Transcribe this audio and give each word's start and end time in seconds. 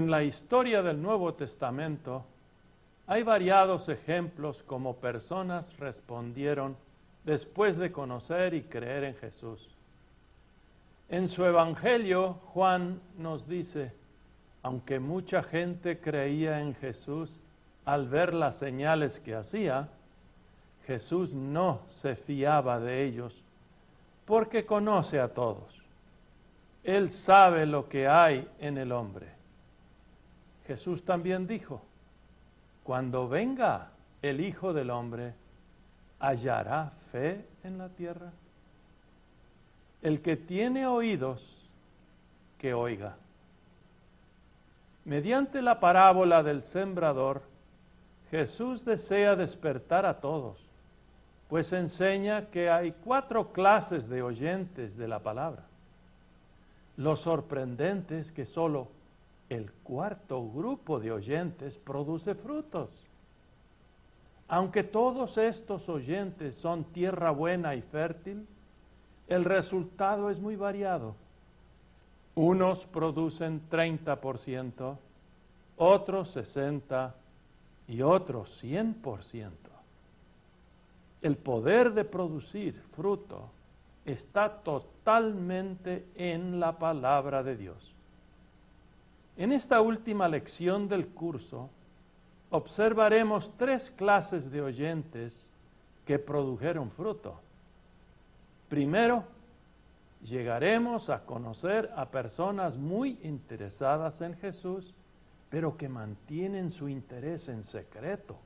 En 0.00 0.10
la 0.10 0.22
historia 0.22 0.82
del 0.82 1.02
Nuevo 1.02 1.34
Testamento 1.34 2.24
hay 3.06 3.22
variados 3.22 3.86
ejemplos 3.90 4.62
como 4.62 4.96
personas 4.96 5.68
respondieron 5.76 6.74
después 7.22 7.76
de 7.76 7.92
conocer 7.92 8.54
y 8.54 8.62
creer 8.62 9.04
en 9.04 9.14
Jesús. 9.16 9.68
En 11.10 11.28
su 11.28 11.44
Evangelio, 11.44 12.38
Juan 12.54 12.98
nos 13.18 13.46
dice, 13.46 13.92
aunque 14.62 14.98
mucha 14.98 15.42
gente 15.42 16.00
creía 16.00 16.62
en 16.62 16.74
Jesús 16.76 17.38
al 17.84 18.08
ver 18.08 18.32
las 18.32 18.58
señales 18.58 19.20
que 19.20 19.34
hacía, 19.34 19.90
Jesús 20.86 21.30
no 21.34 21.82
se 22.00 22.16
fiaba 22.16 22.80
de 22.80 23.04
ellos 23.04 23.38
porque 24.24 24.64
conoce 24.64 25.20
a 25.20 25.28
todos. 25.34 25.78
Él 26.84 27.10
sabe 27.10 27.66
lo 27.66 27.86
que 27.86 28.08
hay 28.08 28.48
en 28.60 28.78
el 28.78 28.92
hombre. 28.92 29.39
Jesús 30.66 31.04
también 31.04 31.46
dijo, 31.46 31.82
cuando 32.84 33.28
venga 33.28 33.90
el 34.22 34.40
Hijo 34.40 34.72
del 34.72 34.90
Hombre, 34.90 35.34
¿hallará 36.18 36.92
fe 37.12 37.44
en 37.62 37.78
la 37.78 37.88
tierra? 37.88 38.32
El 40.02 40.22
que 40.22 40.36
tiene 40.36 40.86
oídos, 40.86 41.42
que 42.58 42.74
oiga. 42.74 43.16
Mediante 45.04 45.62
la 45.62 45.80
parábola 45.80 46.42
del 46.42 46.62
sembrador, 46.64 47.42
Jesús 48.30 48.84
desea 48.84 49.34
despertar 49.34 50.06
a 50.06 50.20
todos, 50.20 50.58
pues 51.48 51.72
enseña 51.72 52.46
que 52.46 52.70
hay 52.70 52.92
cuatro 53.04 53.52
clases 53.52 54.08
de 54.08 54.22
oyentes 54.22 54.96
de 54.96 55.08
la 55.08 55.18
palabra. 55.18 55.64
Lo 56.96 57.16
sorprendente 57.16 58.18
es 58.20 58.30
que 58.30 58.44
solo 58.44 58.88
el 59.50 59.70
cuarto 59.82 60.48
grupo 60.48 61.00
de 61.00 61.10
oyentes 61.10 61.76
produce 61.76 62.34
frutos. 62.36 62.88
Aunque 64.48 64.84
todos 64.84 65.36
estos 65.36 65.88
oyentes 65.88 66.54
son 66.54 66.84
tierra 66.84 67.30
buena 67.32 67.74
y 67.74 67.82
fértil, 67.82 68.46
el 69.28 69.44
resultado 69.44 70.30
es 70.30 70.38
muy 70.40 70.56
variado. 70.56 71.14
Unos 72.36 72.86
producen 72.86 73.60
30%, 73.68 74.96
otros 75.76 76.36
60% 76.36 77.12
y 77.88 78.02
otros 78.02 78.62
100%. 78.62 79.50
El 81.22 81.36
poder 81.36 81.92
de 81.92 82.04
producir 82.04 82.80
fruto 82.94 83.50
está 84.04 84.62
totalmente 84.62 86.06
en 86.14 86.60
la 86.60 86.78
palabra 86.78 87.42
de 87.42 87.56
Dios. 87.56 87.94
En 89.40 89.52
esta 89.52 89.80
última 89.80 90.28
lección 90.28 90.86
del 90.86 91.06
curso 91.14 91.70
observaremos 92.50 93.50
tres 93.56 93.90
clases 93.92 94.50
de 94.50 94.60
oyentes 94.60 95.48
que 96.04 96.18
produjeron 96.18 96.90
fruto. 96.90 97.40
Primero, 98.68 99.24
llegaremos 100.22 101.08
a 101.08 101.24
conocer 101.24 101.90
a 101.96 102.10
personas 102.10 102.76
muy 102.76 103.18
interesadas 103.22 104.20
en 104.20 104.34
Jesús, 104.34 104.94
pero 105.48 105.74
que 105.74 105.88
mantienen 105.88 106.70
su 106.70 106.90
interés 106.90 107.48
en 107.48 107.64
secreto. 107.64 108.36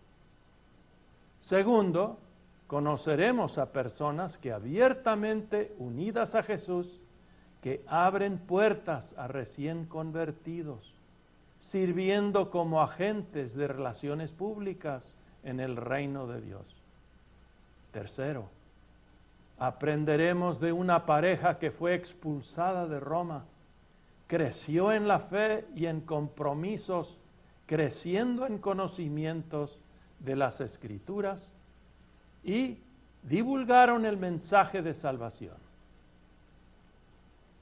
Segundo, 1.40 2.20
conoceremos 2.68 3.58
a 3.58 3.72
personas 3.72 4.38
que 4.38 4.52
abiertamente 4.52 5.74
unidas 5.76 6.36
a 6.36 6.44
Jesús 6.44 7.00
que 7.64 7.82
abren 7.86 8.36
puertas 8.36 9.14
a 9.16 9.26
recién 9.26 9.86
convertidos, 9.86 10.92
sirviendo 11.60 12.50
como 12.50 12.82
agentes 12.82 13.54
de 13.54 13.66
relaciones 13.66 14.32
públicas 14.32 15.10
en 15.44 15.60
el 15.60 15.76
reino 15.76 16.26
de 16.26 16.42
Dios. 16.42 16.66
Tercero, 17.90 18.50
aprenderemos 19.58 20.60
de 20.60 20.72
una 20.72 21.06
pareja 21.06 21.58
que 21.58 21.70
fue 21.70 21.94
expulsada 21.94 22.86
de 22.86 23.00
Roma, 23.00 23.46
creció 24.26 24.92
en 24.92 25.08
la 25.08 25.20
fe 25.20 25.64
y 25.74 25.86
en 25.86 26.02
compromisos, 26.02 27.18
creciendo 27.64 28.46
en 28.46 28.58
conocimientos 28.58 29.80
de 30.18 30.36
las 30.36 30.60
escrituras 30.60 31.50
y 32.42 32.76
divulgaron 33.22 34.04
el 34.04 34.18
mensaje 34.18 34.82
de 34.82 34.92
salvación. 34.92 35.63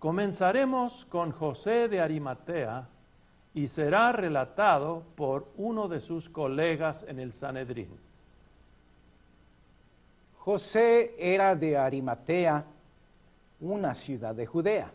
Comenzaremos 0.02 1.04
con 1.04 1.30
José 1.30 1.86
de 1.86 2.00
Arimatea 2.00 2.88
y 3.54 3.68
será 3.68 4.10
relatado 4.10 5.04
por 5.14 5.46
uno 5.56 5.86
de 5.86 6.00
sus 6.00 6.28
colegas 6.28 7.04
en 7.06 7.20
el 7.20 7.32
Sanedrín. 7.34 7.86
José 10.38 11.14
era 11.16 11.54
de 11.54 11.76
Arimatea, 11.76 12.64
una 13.60 13.94
ciudad 13.94 14.34
de 14.34 14.44
Judea. 14.44 14.90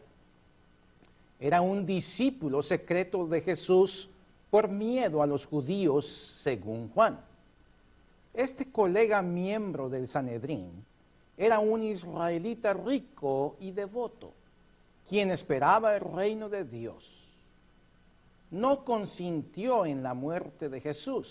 Era 1.39 1.61
un 1.61 1.85
discípulo 1.85 2.61
secreto 2.61 3.25
de 3.27 3.39
Jesús 3.39 4.09
por 4.49 4.67
miedo 4.67 5.23
a 5.23 5.25
los 5.25 5.45
judíos, 5.45 6.05
según 6.43 6.89
Juan. 6.89 7.17
Este 8.33 8.69
colega 8.73 9.21
miembro 9.21 9.87
del 9.87 10.09
Sanedrín 10.09 10.83
era 11.37 11.59
un 11.59 11.81
israelita 11.81 12.73
rico 12.73 13.55
y 13.61 13.71
devoto 13.71 14.33
quien 15.07 15.31
esperaba 15.31 15.95
el 15.95 16.01
reino 16.01 16.49
de 16.49 16.63
Dios, 16.65 17.03
no 18.51 18.83
consintió 18.83 19.85
en 19.85 20.03
la 20.03 20.13
muerte 20.13 20.69
de 20.69 20.79
Jesús, 20.79 21.27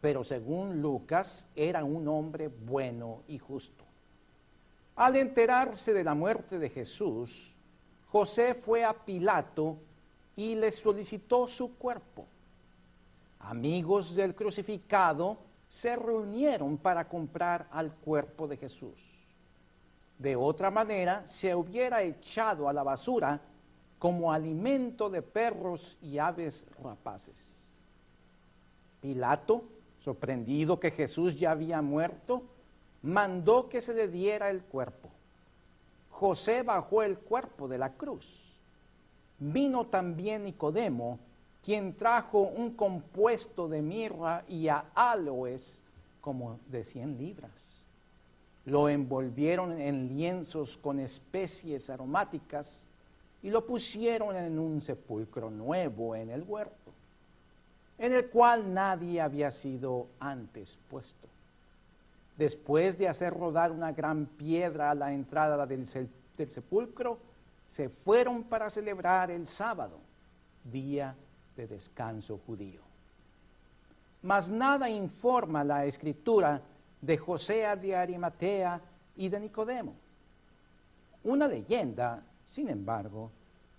pero 0.00 0.24
según 0.24 0.82
Lucas 0.82 1.46
era 1.54 1.84
un 1.84 2.06
hombre 2.08 2.48
bueno 2.48 3.22
y 3.28 3.38
justo. 3.38 3.84
Al 4.96 5.16
enterarse 5.16 5.92
de 5.92 6.04
la 6.04 6.14
muerte 6.14 6.58
de 6.58 6.70
Jesús, 6.70 7.30
José 8.10 8.54
fue 8.54 8.84
a 8.84 8.92
Pilato 8.92 9.78
y 10.36 10.54
le 10.54 10.70
solicitó 10.70 11.48
su 11.48 11.76
cuerpo. 11.76 12.26
Amigos 13.40 14.14
del 14.14 14.34
crucificado 14.34 15.38
se 15.68 15.96
reunieron 15.96 16.78
para 16.78 17.08
comprar 17.08 17.66
al 17.70 17.92
cuerpo 17.96 18.46
de 18.46 18.56
Jesús. 18.56 19.13
De 20.18 20.36
otra 20.36 20.70
manera, 20.70 21.26
se 21.26 21.54
hubiera 21.54 22.02
echado 22.02 22.68
a 22.68 22.72
la 22.72 22.82
basura 22.82 23.40
como 23.98 24.32
alimento 24.32 25.10
de 25.10 25.22
perros 25.22 25.96
y 26.02 26.18
aves 26.18 26.64
rapaces. 26.82 27.40
Pilato, 29.00 29.64
sorprendido 30.00 30.78
que 30.78 30.90
Jesús 30.90 31.38
ya 31.38 31.50
había 31.50 31.82
muerto, 31.82 32.42
mandó 33.02 33.68
que 33.68 33.80
se 33.80 33.92
le 33.92 34.08
diera 34.08 34.50
el 34.50 34.62
cuerpo. 34.62 35.08
José 36.10 36.62
bajó 36.62 37.02
el 37.02 37.18
cuerpo 37.18 37.66
de 37.66 37.78
la 37.78 37.94
cruz. 37.94 38.26
Vino 39.38 39.86
también 39.86 40.44
Nicodemo, 40.44 41.18
quien 41.64 41.94
trajo 41.96 42.40
un 42.40 42.74
compuesto 42.74 43.68
de 43.68 43.82
mirra 43.82 44.44
y 44.48 44.68
a 44.68 44.84
aloes 44.94 45.80
como 46.20 46.60
de 46.70 46.84
cien 46.84 47.18
libras 47.18 47.73
lo 48.66 48.88
envolvieron 48.88 49.78
en 49.80 50.08
lienzos 50.08 50.76
con 50.78 50.98
especies 50.98 51.88
aromáticas 51.90 52.66
y 53.42 53.50
lo 53.50 53.66
pusieron 53.66 54.34
en 54.36 54.58
un 54.58 54.80
sepulcro 54.80 55.50
nuevo 55.50 56.16
en 56.16 56.30
el 56.30 56.42
huerto, 56.42 56.92
en 57.98 58.14
el 58.14 58.30
cual 58.30 58.72
nadie 58.72 59.20
había 59.20 59.50
sido 59.50 60.06
antes 60.18 60.74
puesto. 60.90 61.28
Después 62.38 62.98
de 62.98 63.06
hacer 63.06 63.34
rodar 63.34 63.70
una 63.70 63.92
gran 63.92 64.26
piedra 64.26 64.90
a 64.90 64.94
la 64.94 65.12
entrada 65.12 65.66
del, 65.66 65.86
sepulcro, 65.86 67.18
se 67.68 67.90
fueron 67.90 68.44
para 68.44 68.70
celebrar 68.70 69.30
el 69.30 69.46
sábado, 69.46 69.98
día 70.64 71.14
de 71.54 71.66
descanso 71.66 72.40
judío. 72.46 72.80
Mas 74.22 74.48
nada 74.48 74.88
informa 74.88 75.62
la 75.62 75.84
escritura 75.84 76.62
de 77.04 77.18
José 77.18 77.66
de 77.76 77.94
Arimatea 77.94 78.80
y 79.16 79.28
de 79.28 79.40
Nicodemo. 79.40 79.94
Una 81.22 81.46
leyenda, 81.46 82.22
sin 82.46 82.68
embargo, 82.68 83.30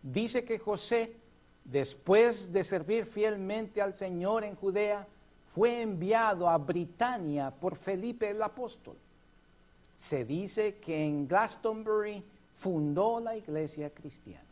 dice 0.01 0.43
que 0.43 0.59
José, 0.59 1.15
después 1.63 2.51
de 2.51 2.63
servir 2.63 3.07
fielmente 3.07 3.81
al 3.81 3.93
Señor 3.95 4.43
en 4.43 4.55
Judea, 4.55 5.07
fue 5.53 5.81
enviado 5.81 6.49
a 6.49 6.57
Britania 6.57 7.49
por 7.49 7.77
Felipe 7.77 8.29
el 8.29 8.41
apóstol. 8.41 8.97
Se 9.97 10.25
dice 10.25 10.75
que 10.75 11.05
en 11.05 11.27
Glastonbury 11.27 12.23
fundó 12.57 13.19
la 13.19 13.35
iglesia 13.35 13.89
cristiana. 13.89 14.43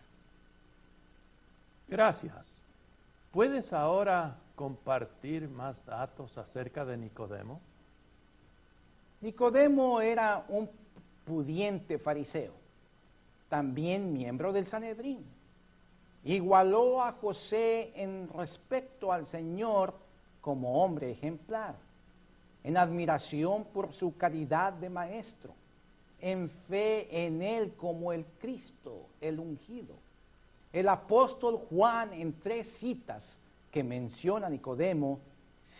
Gracias. 1.87 2.47
¿Puedes 3.31 3.71
ahora 3.73 4.37
compartir 4.55 5.49
más 5.49 5.83
datos 5.85 6.35
acerca 6.37 6.85
de 6.85 6.97
Nicodemo? 6.97 7.59
Nicodemo 9.23 10.01
era 10.01 10.43
un 10.49 10.69
pudiente 11.23 11.97
fariseo, 11.97 12.51
también 13.47 14.11
miembro 14.11 14.51
del 14.51 14.67
Sanedrín. 14.67 15.23
igualó 16.25 17.01
a 17.01 17.13
José 17.13 17.93
en 17.95 18.27
respecto 18.27 19.13
al 19.13 19.25
Señor 19.27 19.93
como 20.41 20.83
hombre 20.83 21.11
ejemplar, 21.11 21.75
en 22.65 22.75
admiración 22.75 23.63
por 23.63 23.93
su 23.93 24.17
calidad 24.17 24.73
de 24.73 24.89
maestro, 24.89 25.53
en 26.19 26.49
fe 26.67 27.25
en 27.25 27.41
él 27.41 27.75
como 27.77 28.11
el 28.11 28.25
Cristo, 28.41 29.07
el 29.21 29.39
ungido. 29.39 29.95
El 30.73 30.89
apóstol 30.89 31.61
Juan 31.69 32.11
en 32.11 32.33
tres 32.41 32.67
citas 32.77 33.39
que 33.71 33.85
menciona 33.85 34.49
Nicodemo, 34.49 35.21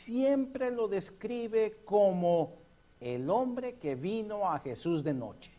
siempre 0.06 0.72
lo 0.72 0.88
describe 0.88 1.80
como 1.84 2.63
el 3.04 3.30
hombre 3.30 3.76
que 3.76 3.96
vino 3.96 4.50
a 4.50 4.60
Jesús 4.60 5.04
de 5.04 5.14
noche. 5.14 5.52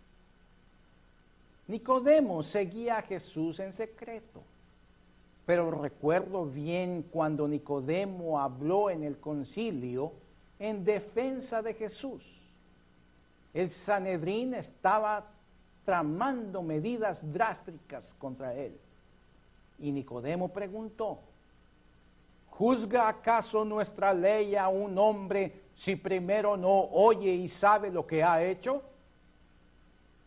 Nicodemo 1.68 2.42
seguía 2.42 2.98
a 2.98 3.02
Jesús 3.02 3.58
en 3.60 3.72
secreto 3.72 4.42
pero 5.46 5.70
recuerdo 5.70 6.46
bien 6.46 7.02
cuando 7.10 7.46
Nicodemo 7.46 8.40
habló 8.40 8.88
en 8.88 9.04
el 9.04 9.18
concilio 9.18 10.12
en 10.58 10.84
defensa 10.84 11.60
de 11.60 11.74
Jesús. 11.74 12.22
El 13.52 13.70
Sanedrín 13.70 14.54
estaba 14.54 15.26
tramando 15.84 16.62
medidas 16.62 17.20
drásticas 17.32 18.14
contra 18.18 18.54
él. 18.54 18.74
Y 19.78 19.92
Nicodemo 19.92 20.48
preguntó, 20.48 21.18
¿juzga 22.48 23.08
acaso 23.08 23.64
nuestra 23.64 24.14
ley 24.14 24.56
a 24.56 24.68
un 24.68 24.96
hombre 24.96 25.52
si 25.76 25.96
primero 25.96 26.56
no 26.56 26.70
oye 26.70 27.32
y 27.32 27.48
sabe 27.48 27.90
lo 27.90 28.06
que 28.06 28.22
ha 28.22 28.42
hecho? 28.42 28.82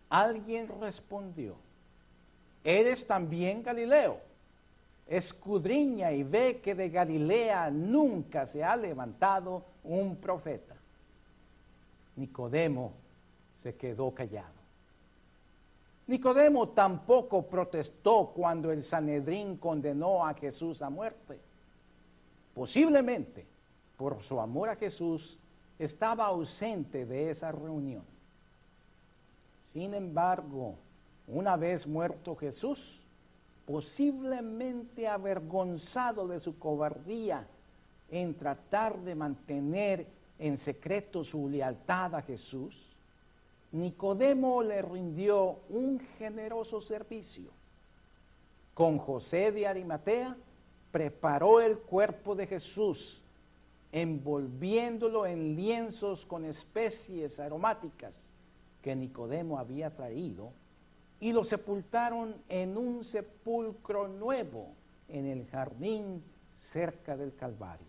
Alguien 0.09 0.67
respondió, 0.79 1.55
¿eres 2.63 3.05
también 3.07 3.63
Galileo? 3.63 4.27
escudriña 5.07 6.11
y 6.11 6.23
ve 6.23 6.59
que 6.59 6.75
de 6.75 6.89
Galilea 6.89 7.69
nunca 7.71 8.45
se 8.45 8.63
ha 8.63 8.75
levantado 8.75 9.63
un 9.83 10.17
profeta. 10.17 10.75
Nicodemo 12.15 12.94
se 13.61 13.75
quedó 13.75 14.13
callado. 14.13 14.57
Nicodemo 16.07 16.69
tampoco 16.69 17.44
protestó 17.47 18.31
cuando 18.33 18.71
el 18.71 18.83
Sanedrín 18.83 19.57
condenó 19.57 20.25
a 20.25 20.33
Jesús 20.33 20.81
a 20.81 20.89
muerte. 20.89 21.39
Posiblemente, 22.53 23.45
por 23.97 24.23
su 24.23 24.39
amor 24.39 24.69
a 24.69 24.75
Jesús, 24.75 25.38
estaba 25.79 26.25
ausente 26.25 27.05
de 27.05 27.31
esa 27.31 27.51
reunión. 27.51 28.03
Sin 29.73 29.94
embargo, 29.94 30.75
una 31.27 31.57
vez 31.57 31.85
muerto 31.85 32.35
Jesús, 32.35 32.79
posiblemente 33.65 35.07
avergonzado 35.07 36.27
de 36.27 36.39
su 36.39 36.57
cobardía 36.57 37.45
en 38.09 38.33
tratar 38.35 38.97
de 38.99 39.13
mantener 39.13 40.07
en 40.39 40.57
secreto 40.57 41.23
su 41.23 41.49
lealtad 41.49 42.15
a 42.15 42.21
Jesús, 42.21 42.75
Nicodemo 43.71 44.63
le 44.63 44.81
rindió 44.81 45.59
un 45.69 45.99
generoso 46.17 46.81
servicio. 46.81 47.51
Con 48.73 48.97
José 48.97 49.51
de 49.51 49.67
Arimatea 49.67 50.38
preparó 50.91 51.59
el 51.59 51.79
cuerpo 51.79 52.35
de 52.35 52.47
Jesús, 52.47 53.21
envolviéndolo 53.92 55.25
en 55.25 55.56
lienzos 55.56 56.25
con 56.25 56.45
especies 56.45 57.39
aromáticas 57.39 58.16
que 58.81 58.95
Nicodemo 58.95 59.60
había 59.60 59.95
traído 59.95 60.51
y 61.19 61.34
lo 61.34 61.44
sepultaron 61.44 62.36
en 62.48 62.78
un 62.78 63.04
sepulcro 63.04 64.07
nuevo 64.07 64.74
en 65.10 65.25
el 65.25 65.48
jardín 65.48 66.24
cerca 66.72 67.18
del 67.18 67.36
Calvario. 67.36 67.88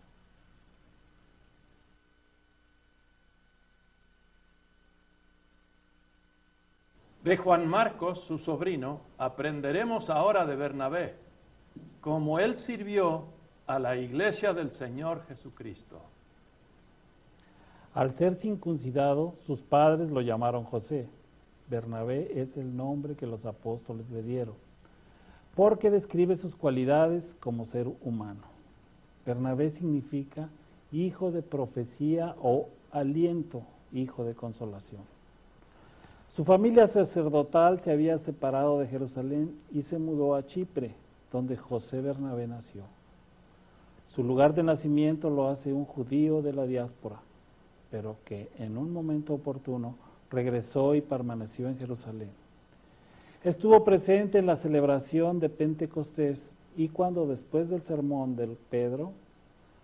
De 7.23 7.35
Juan 7.35 7.67
Marcos, 7.67 8.21
su 8.21 8.37
sobrino, 8.39 9.01
aprenderemos 9.17 10.09
ahora 10.09 10.45
de 10.45 10.55
Bernabé, 10.55 11.15
como 11.99 12.39
él 12.39 12.57
sirvió 12.57 13.25
a 13.69 13.77
la 13.77 13.95
iglesia 13.95 14.51
del 14.51 14.71
Señor 14.71 15.21
Jesucristo. 15.27 16.01
Al 17.93 18.15
ser 18.15 18.35
circuncidado, 18.37 19.35
sus 19.45 19.61
padres 19.61 20.09
lo 20.09 20.21
llamaron 20.21 20.63
José 20.63 21.07
Bernabé 21.69 22.41
es 22.41 22.57
el 22.57 22.75
nombre 22.75 23.13
que 23.13 23.27
los 23.27 23.45
apóstoles 23.45 24.09
le 24.09 24.23
dieron, 24.23 24.55
porque 25.55 25.91
describe 25.91 26.35
sus 26.35 26.55
cualidades 26.55 27.23
como 27.39 27.65
ser 27.65 27.87
humano. 28.01 28.41
Bernabé 29.23 29.69
significa 29.69 30.49
hijo 30.91 31.31
de 31.31 31.43
profecía 31.43 32.35
o 32.41 32.69
aliento, 32.91 33.61
hijo 33.93 34.23
de 34.23 34.33
consolación. 34.33 35.03
Su 36.35 36.43
familia 36.43 36.87
sacerdotal 36.87 37.81
se 37.81 37.91
había 37.91 38.17
separado 38.17 38.79
de 38.79 38.87
Jerusalén 38.87 39.59
y 39.71 39.83
se 39.83 39.99
mudó 39.99 40.33
a 40.33 40.47
Chipre, 40.47 40.95
donde 41.31 41.55
José 41.55 42.01
Bernabé 42.01 42.47
nació. 42.47 42.85
Su 44.19 44.25
lugar 44.25 44.53
de 44.53 44.63
nacimiento 44.63 45.29
lo 45.29 45.47
hace 45.47 45.71
un 45.71 45.85
judío 45.85 46.41
de 46.41 46.51
la 46.51 46.65
diáspora, 46.65 47.21
pero 47.89 48.17
que 48.25 48.49
en 48.59 48.77
un 48.77 48.91
momento 48.91 49.33
oportuno 49.33 49.95
regresó 50.29 50.93
y 50.93 50.99
permaneció 50.99 51.69
en 51.69 51.77
Jerusalén. 51.77 52.27
Estuvo 53.45 53.81
presente 53.85 54.37
en 54.37 54.45
la 54.45 54.57
celebración 54.57 55.39
de 55.39 55.47
Pentecostés 55.47 56.37
y 56.75 56.89
cuando 56.89 57.27
después 57.27 57.69
del 57.69 57.81
sermón 57.83 58.35
del 58.35 58.57
Pedro, 58.69 59.13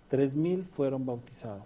tres 0.10 0.36
mil 0.36 0.66
fueron 0.76 1.06
bautizados. 1.06 1.64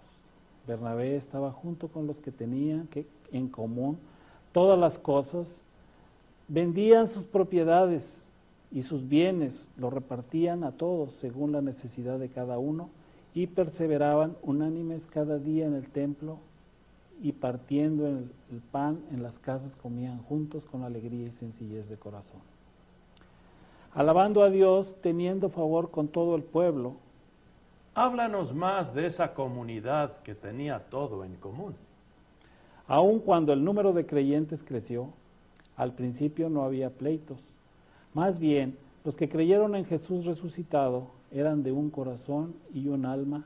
Bernabé 0.68 1.16
estaba 1.16 1.50
junto 1.50 1.88
con 1.88 2.06
los 2.06 2.20
que 2.20 2.30
tenían 2.30 2.86
que, 2.86 3.04
en 3.32 3.48
común 3.48 3.98
todas 4.52 4.78
las 4.78 4.96
cosas, 4.96 5.48
vendían 6.46 7.08
sus 7.08 7.24
propiedades 7.24 8.04
y 8.72 8.82
sus 8.82 9.08
bienes, 9.08 9.70
los 9.76 9.92
repartían 9.92 10.64
a 10.64 10.72
todos 10.72 11.12
según 11.20 11.52
la 11.52 11.60
necesidad 11.60 12.18
de 12.18 12.28
cada 12.28 12.58
uno 12.58 12.90
y 13.34 13.46
perseveraban 13.46 14.36
unánimes 14.42 15.04
cada 15.06 15.38
día 15.38 15.66
en 15.66 15.74
el 15.74 15.88
templo 15.88 16.38
y 17.22 17.32
partiendo 17.32 18.06
el, 18.06 18.30
el 18.50 18.60
pan 18.70 19.00
en 19.10 19.22
las 19.22 19.38
casas 19.38 19.74
comían 19.76 20.22
juntos 20.22 20.64
con 20.64 20.84
alegría 20.84 21.26
y 21.26 21.32
sencillez 21.32 21.88
de 21.88 21.96
corazón. 21.96 22.40
Alabando 23.92 24.44
a 24.44 24.50
Dios, 24.50 24.96
teniendo 25.02 25.48
favor 25.50 25.90
con 25.90 26.08
todo 26.08 26.36
el 26.36 26.44
pueblo. 26.44 26.94
Háblanos 27.94 28.54
más 28.54 28.94
de 28.94 29.06
esa 29.06 29.34
comunidad 29.34 30.18
que 30.22 30.36
tenía 30.36 30.78
todo 30.90 31.24
en 31.24 31.34
común. 31.36 31.74
Aun 32.86 33.18
cuando 33.18 33.52
el 33.52 33.64
número 33.64 33.92
de 33.92 34.06
creyentes 34.06 34.62
creció, 34.62 35.08
al 35.76 35.92
principio 35.94 36.48
no 36.48 36.64
había 36.64 36.90
pleitos. 36.90 37.40
Más 38.14 38.38
bien, 38.38 38.76
los 39.04 39.16
que 39.16 39.28
creyeron 39.28 39.74
en 39.76 39.84
Jesús 39.84 40.26
resucitado 40.26 41.08
eran 41.30 41.62
de 41.62 41.72
un 41.72 41.90
corazón 41.90 42.54
y 42.74 42.88
un 42.88 43.06
alma 43.06 43.44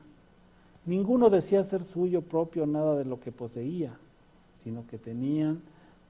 Ninguno 0.85 1.31
decía 1.31 1.63
ser 1.63 1.83
suyo 1.83 2.21
propio 2.21 2.67
nada 2.67 2.95
de 2.95 3.05
lo 3.05 3.19
que 3.19 3.31
poseía, 3.31 3.97
sino 4.63 4.85
que 4.87 4.99
tenían 4.99 5.61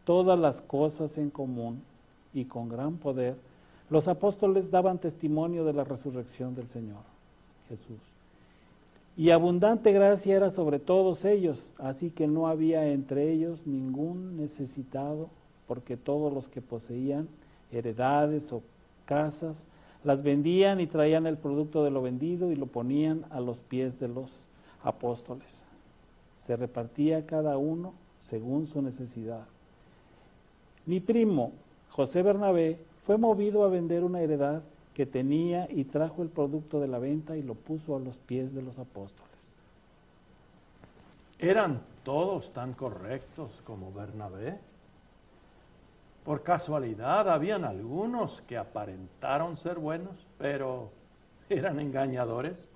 todas 0.04 0.38
las 0.38 0.62
cosas 0.62 1.18
en 1.18 1.30
común 1.30 1.82
y 2.34 2.46
con 2.46 2.68
gran 2.68 2.98
poder 2.98 3.38
los 3.90 4.08
apóstoles 4.08 4.72
daban 4.72 4.98
testimonio 4.98 5.64
de 5.64 5.74
la 5.74 5.84
resurrección 5.86 6.56
del 6.56 6.68
Señor 6.68 7.04
Jesús. 7.70 8.00
Y 9.16 9.30
abundante 9.30 9.94
gracia 9.94 10.36
era 10.36 10.50
sobre 10.50 10.80
todos 10.80 11.24
ellos, 11.24 11.72
así 11.78 12.10
que 12.10 12.28
no 12.28 12.48
había 12.48 12.86
entre 12.88 13.32
ellos 13.32 13.66
ningún 13.66 14.36
necesitado, 14.36 15.30
porque 15.68 15.96
todos 15.96 16.34
los 16.34 16.48
que 16.50 16.62
poseían 16.62 17.30
heredades 17.72 18.52
o 18.52 18.62
casas, 19.06 19.58
las 20.04 20.22
vendían 20.22 20.80
y 20.80 20.88
traían 20.88 21.26
el 21.26 21.38
producto 21.38 21.84
de 21.84 21.92
lo 21.92 22.02
vendido 22.02 22.52
y 22.52 22.56
lo 22.56 22.68
ponían 22.68 23.26
a 23.32 23.40
los 23.40 23.58
pies 23.58 24.00
de 24.00 24.08
los 24.08 24.32
apóstoles. 24.84 25.48
Se 26.46 26.56
repartía 26.56 27.26
cada 27.26 27.58
uno 27.58 27.94
según 28.30 28.68
su 28.68 28.82
necesidad. 28.82 29.46
Mi 30.86 31.00
primo, 31.00 31.52
José 31.90 32.22
Bernabé, 32.22 32.78
fue 33.06 33.18
movido 33.18 33.64
a 33.64 33.70
vender 33.70 34.04
una 34.04 34.22
heredad 34.22 34.62
que 34.94 35.06
tenía 35.06 35.68
y 35.70 35.86
trajo 35.86 36.22
el 36.22 36.30
producto 36.30 36.80
de 36.80 36.88
la 36.88 37.00
venta 37.00 37.36
y 37.36 37.44
lo 37.44 37.56
puso 37.56 37.96
a 37.96 38.00
los 38.00 38.16
pies 38.18 38.54
de 38.54 38.62
los 38.62 38.78
apóstoles. 38.80 39.26
¿Eran 41.40 41.82
todos 42.04 42.52
tan 42.54 42.74
correctos 42.74 43.52
como 43.66 43.92
Bernabé? 43.92 44.58
Por 46.26 46.42
casualidad 46.42 47.30
habían 47.30 47.64
algunos 47.64 48.42
que 48.48 48.58
aparentaron 48.58 49.58
ser 49.58 49.78
buenos, 49.78 50.16
pero 50.40 50.90
eran 51.50 51.80
engañadores. 51.80 52.68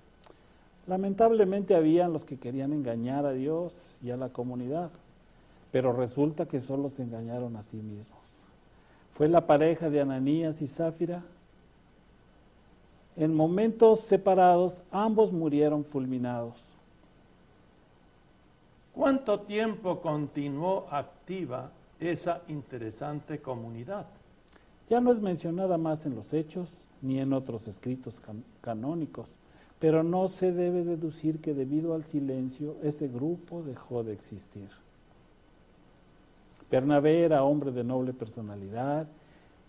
Lamentablemente 0.86 1.74
habían 1.74 2.12
los 2.12 2.24
que 2.24 2.38
querían 2.38 2.72
engañar 2.72 3.26
a 3.26 3.32
Dios 3.32 3.74
y 4.02 4.10
a 4.10 4.16
la 4.16 4.28
comunidad, 4.28 4.90
pero 5.72 5.92
resulta 5.92 6.46
que 6.46 6.60
solo 6.60 6.88
se 6.90 7.02
engañaron 7.02 7.56
a 7.56 7.64
sí 7.64 7.76
mismos. 7.76 8.18
Fue 9.14 9.28
la 9.28 9.46
pareja 9.46 9.90
de 9.90 10.00
Ananías 10.00 10.62
y 10.62 10.68
Záfira 10.68 11.22
en 13.16 13.34
momentos 13.34 14.00
separados, 14.06 14.82
ambos 14.90 15.32
murieron 15.32 15.84
fulminados. 15.84 16.54
¿Cuánto 18.94 19.40
tiempo 19.40 20.00
continuó 20.00 20.86
activa 20.90 21.70
esa 22.00 22.42
interesante 22.48 23.38
comunidad? 23.40 24.06
Ya 24.88 25.00
no 25.00 25.12
es 25.12 25.20
mencionada 25.20 25.78
más 25.78 26.04
en 26.04 26.16
los 26.16 26.32
hechos 26.32 26.68
ni 27.02 27.20
en 27.20 27.32
otros 27.32 27.66
escritos 27.68 28.20
canónicos, 28.60 29.28
pero 29.78 30.02
no 30.02 30.28
se 30.28 30.52
debe 30.52 30.84
deducir 30.84 31.40
que 31.40 31.54
debido 31.54 31.94
al 31.94 32.04
silencio 32.04 32.76
ese 32.82 33.08
grupo 33.08 33.62
dejó 33.62 34.02
de 34.02 34.12
existir. 34.12 34.68
Bernabé 36.70 37.24
era 37.24 37.42
hombre 37.42 37.72
de 37.72 37.82
noble 37.82 38.12
personalidad, 38.12 39.08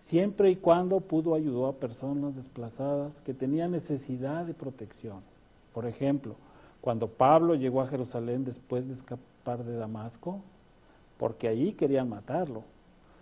siempre 0.08 0.52
y 0.52 0.58
cuando 0.58 1.00
pudo 1.00 1.36
ayudó 1.36 1.68
a 1.68 1.80
personas 1.80 2.36
desplazadas 2.36 3.20
que 3.22 3.34
tenían 3.34 3.72
necesidad 3.72 4.46
de 4.46 4.54
protección. 4.54 5.22
Por 5.74 5.86
ejemplo, 5.86 6.36
cuando 6.82 7.08
Pablo 7.08 7.56
llegó 7.56 7.82
a 7.82 7.88
Jerusalén 7.88 8.44
después 8.44 8.88
de 8.88 8.94
escapar 8.94 9.64
de 9.64 9.76
Damasco, 9.78 10.42
porque 11.22 11.48
allí 11.48 11.74
querían 11.74 12.10
matarlo. 12.10 12.63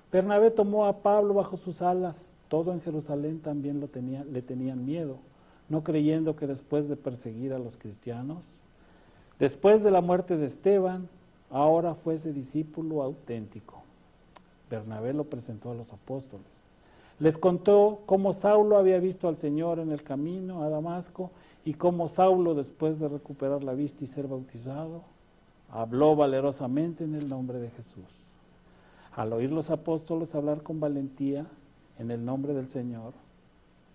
Bernabé 0.10 0.52
tomó 0.52 0.86
a 0.86 1.02
Pablo 1.02 1.34
bajo 1.34 1.58
sus 1.58 1.82
alas, 1.82 2.32
todo 2.48 2.72
en 2.72 2.80
Jerusalén 2.80 3.42
también 3.42 3.82
le 3.82 4.42
tenían 4.42 4.86
miedo, 4.86 5.18
no 5.68 5.84
creyendo 5.84 6.38
que 6.38 6.48
después 6.48 6.88
de 6.88 6.96
perseguir 6.96 7.52
a 7.52 7.60
los 7.60 7.76
cristianos, 7.76 8.46
después 9.38 9.84
de 9.84 9.92
la 9.92 10.00
muerte 10.00 10.38
de 10.38 10.46
Esteban, 10.46 11.10
ahora 11.50 11.94
fuese 11.94 12.32
discípulo 12.32 13.04
auténtico. 13.04 13.82
Bernabé 14.70 15.12
lo 15.12 15.26
presentó 15.26 15.72
a 15.72 15.76
los 15.76 15.92
apóstoles. 15.92 16.48
Les 17.20 17.38
contó 17.38 18.04
cómo 18.06 18.32
Saulo 18.32 18.78
había 18.78 19.00
visto 19.00 19.28
al 19.28 19.36
Señor 19.36 19.78
en 19.78 19.92
el 19.92 20.04
camino 20.04 20.64
a 20.64 20.70
Damasco 20.70 21.32
y 21.66 21.74
cómo 21.74 22.08
Saulo, 22.08 22.56
después 22.56 22.98
de 22.98 23.10
recuperar 23.10 23.62
la 23.62 23.74
vista 23.74 24.06
y 24.06 24.08
ser 24.08 24.26
bautizado, 24.26 25.02
habló 25.72 26.16
valerosamente 26.16 27.04
en 27.04 27.16
el 27.16 27.30
nombre 27.30 27.60
de 27.60 27.70
Jesús. 27.72 28.06
Al 29.16 29.34
oír 29.34 29.52
los 29.52 29.70
apóstoles 29.70 30.34
hablar 30.34 30.64
con 30.64 30.80
valentía 30.80 31.46
en 31.98 32.12
el 32.12 32.24
nombre 32.24 32.54
del 32.54 32.70
Señor, 32.70 33.14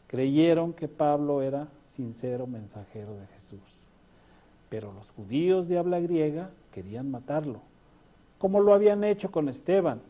creyeron 0.07 0.73
que 0.73 0.89
Pablo 0.89 1.43
era 1.43 1.69
sincero 1.87 2.47
mensajero 2.47 3.15
de 3.17 3.27
Jesús. 3.27 3.61
Pero 4.69 4.93
los 4.93 5.09
judíos 5.11 5.69
de 5.69 5.79
habla 5.79 6.01
griega 6.01 6.51
querían 6.73 7.11
matarlo, 7.11 7.61
como 8.39 8.61
lo 8.61 8.75
habían 8.75 9.05
hecho 9.05 9.31
con 9.31 9.49
Esteban. 9.49 10.01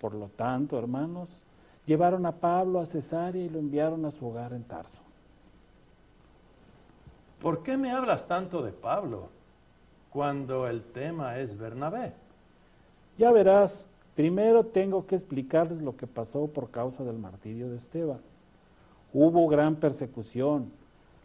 Por 0.00 0.14
lo 0.14 0.28
tanto, 0.28 0.78
hermanos, 0.78 1.28
llevaron 1.86 2.26
a 2.26 2.32
Pablo 2.32 2.80
a 2.80 2.86
Cesarea 2.86 3.44
y 3.44 3.48
lo 3.48 3.58
enviaron 3.58 4.04
a 4.04 4.10
su 4.10 4.26
hogar 4.26 4.52
en 4.52 4.64
Tarso. 4.64 5.00
¿Por 7.40 7.62
qué 7.62 7.76
me 7.76 7.90
hablas 7.90 8.26
tanto 8.26 8.62
de 8.62 8.72
Pablo 8.72 9.30
cuando 10.10 10.66
el 10.66 10.82
tema 10.82 11.38
es 11.38 11.56
Bernabé? 11.58 12.12
Ya 13.18 13.30
verás, 13.32 13.86
primero 14.14 14.64
tengo 14.64 15.06
que 15.06 15.16
explicarles 15.16 15.80
lo 15.80 15.96
que 15.96 16.06
pasó 16.06 16.46
por 16.46 16.70
causa 16.70 17.04
del 17.04 17.18
martirio 17.18 17.68
de 17.68 17.76
Esteban. 17.76 18.20
Hubo 19.12 19.48
gran 19.48 19.76
persecución. 19.76 20.70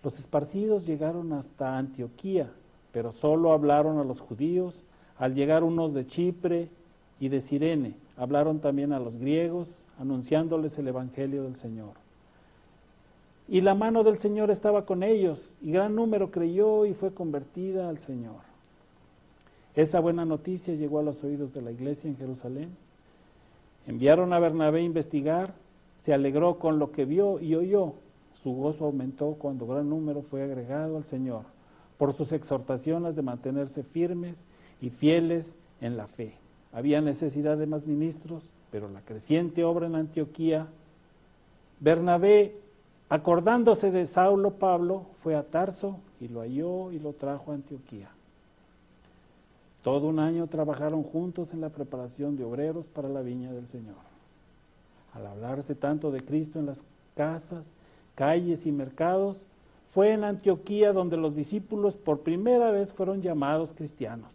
Los 0.03 0.17
esparcidos 0.19 0.85
llegaron 0.85 1.33
hasta 1.33 1.77
Antioquía, 1.77 2.49
pero 2.91 3.11
solo 3.11 3.53
hablaron 3.53 3.99
a 3.99 4.03
los 4.03 4.19
judíos. 4.19 4.75
Al 5.17 5.35
llegar 5.35 5.63
unos 5.63 5.93
de 5.93 6.07
Chipre 6.07 6.69
y 7.19 7.29
de 7.29 7.41
Sirene, 7.41 7.95
hablaron 8.17 8.59
también 8.59 8.91
a 8.93 8.99
los 8.99 9.17
griegos, 9.17 9.69
anunciándoles 9.99 10.77
el 10.77 10.87
Evangelio 10.87 11.43
del 11.43 11.55
Señor. 11.57 11.93
Y 13.47 13.61
la 13.61 13.75
mano 13.75 14.03
del 14.03 14.17
Señor 14.19 14.51
estaba 14.51 14.85
con 14.85 15.03
ellos, 15.03 15.39
y 15.61 15.71
gran 15.71 15.95
número 15.95 16.31
creyó 16.31 16.85
y 16.85 16.93
fue 16.93 17.13
convertida 17.13 17.89
al 17.89 17.99
Señor. 17.99 18.52
Esa 19.75 19.99
buena 19.99 20.25
noticia 20.25 20.73
llegó 20.75 20.99
a 20.99 21.03
los 21.03 21.23
oídos 21.23 21.53
de 21.53 21.61
la 21.61 21.71
iglesia 21.71 22.09
en 22.09 22.17
Jerusalén. 22.17 22.69
Enviaron 23.87 24.33
a 24.33 24.39
Bernabé 24.39 24.79
a 24.79 24.83
investigar, 24.83 25.55
se 26.03 26.13
alegró 26.13 26.59
con 26.59 26.79
lo 26.79 26.91
que 26.91 27.05
vio 27.05 27.39
y 27.39 27.55
oyó. 27.55 27.93
Su 28.43 28.51
gozo 28.51 28.85
aumentó 28.85 29.33
cuando 29.33 29.65
gran 29.65 29.89
número 29.89 30.21
fue 30.23 30.43
agregado 30.43 30.97
al 30.97 31.05
Señor, 31.05 31.43
por 31.97 32.13
sus 32.13 32.31
exhortaciones 32.31 33.15
de 33.15 33.21
mantenerse 33.21 33.83
firmes 33.83 34.37
y 34.81 34.89
fieles 34.89 35.55
en 35.81 35.97
la 35.97 36.07
fe. 36.07 36.35
Había 36.71 37.01
necesidad 37.01 37.57
de 37.57 37.67
más 37.67 37.87
ministros, 37.87 38.49
pero 38.71 38.89
la 38.89 39.01
creciente 39.01 39.63
obra 39.63 39.87
en 39.87 39.95
Antioquía, 39.95 40.67
Bernabé 41.79 42.63
Acordándose 43.13 43.91
de 43.91 44.07
Saulo, 44.07 44.55
Pablo 44.57 45.05
fue 45.21 45.35
a 45.35 45.43
Tarso 45.43 45.99
y 46.19 46.29
lo 46.29 46.41
halló 46.41 46.91
y 46.91 46.97
lo 46.97 47.13
trajo 47.13 47.51
a 47.51 47.53
Antioquía. 47.53 48.09
Todo 49.83 50.07
un 50.07 50.19
año 50.19 50.47
trabajaron 50.47 51.03
juntos 51.03 51.53
en 51.53 51.59
la 51.59 51.69
preparación 51.69 52.37
de 52.37 52.45
obreros 52.45 52.87
para 52.87 53.09
la 53.09 53.21
viña 53.21 53.51
del 53.51 53.67
Señor. 53.67 53.97
Al 55.13 55.27
hablarse 55.27 55.75
tanto 55.75 56.09
de 56.09 56.21
Cristo 56.21 56.57
en 56.57 56.65
las 56.65 56.81
casas, 57.15 57.67
calles 58.15 58.65
y 58.65 58.71
mercados, 58.71 59.41
fue 59.93 60.13
en 60.13 60.23
Antioquía 60.23 60.93
donde 60.93 61.17
los 61.17 61.35
discípulos 61.35 61.95
por 61.95 62.21
primera 62.21 62.71
vez 62.71 62.93
fueron 62.93 63.21
llamados 63.21 63.73
cristianos. 63.73 64.33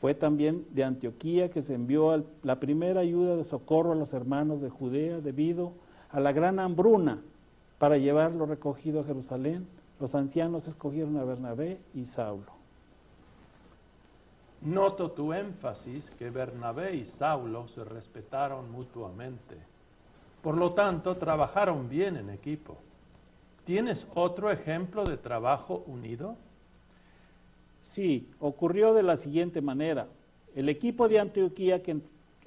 Fue 0.00 0.14
también 0.14 0.64
de 0.72 0.82
Antioquía 0.82 1.50
que 1.50 1.62
se 1.62 1.74
envió 1.74 2.24
la 2.42 2.58
primera 2.58 3.00
ayuda 3.00 3.36
de 3.36 3.44
socorro 3.44 3.92
a 3.92 3.96
los 3.96 4.12
hermanos 4.12 4.60
de 4.60 4.70
Judea 4.70 5.20
debido 5.20 5.72
a 6.10 6.20
la 6.20 6.32
gran 6.32 6.58
hambruna 6.58 7.20
para 7.78 7.98
llevarlo 7.98 8.46
recogido 8.46 9.00
a 9.00 9.04
Jerusalén, 9.04 9.66
los 10.00 10.14
ancianos 10.14 10.66
escogieron 10.66 11.18
a 11.18 11.24
Bernabé 11.24 11.78
y 11.94 12.06
Saulo. 12.06 12.63
Noto 14.64 15.10
tu 15.10 15.32
énfasis 15.32 16.10
que 16.18 16.30
Bernabé 16.30 16.96
y 16.96 17.04
Saulo 17.04 17.68
se 17.68 17.84
respetaron 17.84 18.70
mutuamente. 18.72 19.56
Por 20.42 20.56
lo 20.56 20.72
tanto, 20.72 21.16
trabajaron 21.16 21.88
bien 21.88 22.16
en 22.16 22.30
equipo. 22.30 22.76
¿Tienes 23.64 24.06
otro 24.14 24.50
ejemplo 24.50 25.04
de 25.04 25.16
trabajo 25.16 25.84
unido? 25.86 26.36
Sí, 27.92 28.28
ocurrió 28.40 28.94
de 28.94 29.02
la 29.02 29.16
siguiente 29.18 29.60
manera. 29.60 30.06
El 30.54 30.68
equipo 30.68 31.08
de 31.08 31.20
Antioquía 31.20 31.82
que 31.82 31.98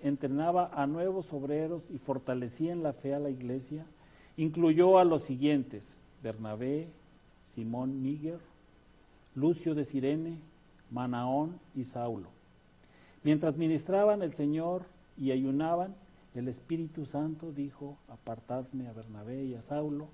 entrenaba 0.03 0.71
a 0.73 0.85
nuevos 0.85 1.31
obreros 1.31 1.83
y 1.89 1.97
fortalecía 1.99 2.73
en 2.73 2.83
la 2.83 2.93
fe 2.93 3.13
a 3.13 3.19
la 3.19 3.29
iglesia, 3.29 3.85
Incluyó 4.37 4.99
a 4.99 5.03
los 5.03 5.23
siguientes, 5.23 5.83
Bernabé, 6.21 6.87
Simón 7.55 8.03
Níger, 8.03 8.37
Lucio 9.33 9.73
de 9.73 9.85
Sirene, 9.85 10.37
Manaón 10.91 11.59
y 11.75 11.83
Saulo. 11.85 12.29
Mientras 13.23 13.57
ministraban 13.57 14.21
el 14.21 14.33
Señor 14.33 14.83
y 15.17 15.31
ayunaban, 15.31 15.95
el 16.35 16.47
Espíritu 16.47 17.05
Santo 17.05 17.51
dijo, 17.51 17.97
apartadme 18.09 18.87
a 18.87 18.93
Bernabé 18.93 19.45
y 19.45 19.55
a 19.55 19.61
Saulo 19.63 20.07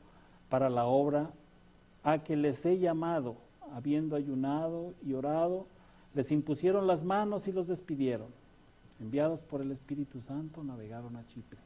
para 0.50 0.70
la 0.70 0.86
obra 0.86 1.32
a 2.04 2.20
que 2.20 2.36
les 2.36 2.66
he 2.66 2.80
llamado, 2.80 3.36
habiendo 3.74 4.16
ayunado 4.16 4.94
y 5.06 5.14
orado, 5.14 5.68
les 6.14 6.32
impusieron 6.32 6.88
las 6.88 7.04
manos 7.04 7.48
y 7.48 7.52
los 7.52 7.68
despidieron. 7.68 8.28
Enviados 9.00 9.42
por 9.42 9.62
el 9.62 9.72
Espíritu 9.72 10.22
Santo, 10.22 10.64
navegaron 10.64 11.16
a 11.16 11.26
Chipre. 11.28 11.60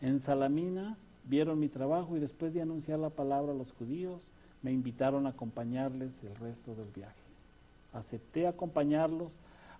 En 0.00 0.20
Salamina 0.20 0.96
vieron 1.24 1.58
mi 1.58 1.68
trabajo 1.68 2.16
y 2.16 2.20
después 2.20 2.54
de 2.54 2.62
anunciar 2.62 2.98
la 2.98 3.10
palabra 3.10 3.52
a 3.52 3.56
los 3.56 3.72
judíos, 3.72 4.22
me 4.62 4.72
invitaron 4.72 5.26
a 5.26 5.30
acompañarles 5.30 6.22
el 6.24 6.34
resto 6.36 6.74
del 6.74 6.88
viaje. 6.88 7.27
Acepté 7.92 8.46
acompañarlos. 8.46 9.30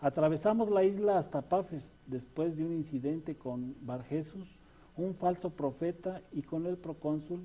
Atravesamos 0.01 0.71
la 0.71 0.85
isla 0.85 1.19
hasta 1.19 1.43
Pafes 1.43 1.83
después 2.07 2.57
de 2.57 2.65
un 2.65 2.73
incidente 2.73 3.35
con 3.35 3.75
Barjesus, 3.81 4.49
un 4.97 5.15
falso 5.15 5.51
profeta, 5.51 6.21
y 6.33 6.43
con 6.43 6.67
el 6.67 6.77
procónsul. 6.77 7.41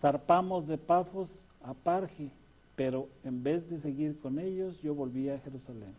Zarpamos 0.00 0.66
de 0.66 0.78
Pafos 0.78 1.28
a 1.62 1.74
Parge, 1.74 2.30
pero 2.74 3.08
en 3.24 3.42
vez 3.42 3.68
de 3.70 3.80
seguir 3.80 4.20
con 4.20 4.38
ellos, 4.38 4.80
yo 4.82 4.94
volví 4.94 5.28
a 5.30 5.38
Jerusalén. 5.40 5.94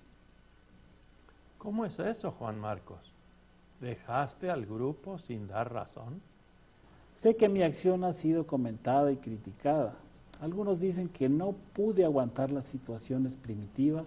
¿Cómo 1.57 1.85
es 1.85 1.97
eso, 1.99 2.31
Juan 2.31 2.59
Marcos? 2.59 2.99
¿Dejaste 3.81 4.49
al 4.49 4.65
grupo 4.65 5.17
sin 5.19 5.47
dar 5.47 5.73
razón? 5.73 6.21
Sé 7.17 7.35
que 7.35 7.49
mi 7.49 7.63
acción 7.63 8.03
ha 8.03 8.13
sido 8.13 8.45
comentada 8.45 9.11
y 9.11 9.17
criticada. 9.17 9.95
Algunos 10.41 10.79
dicen 10.79 11.09
que 11.09 11.29
no 11.29 11.55
pude 11.73 12.05
aguantar 12.05 12.51
las 12.51 12.65
situaciones 12.65 13.33
primitivas 13.33 14.05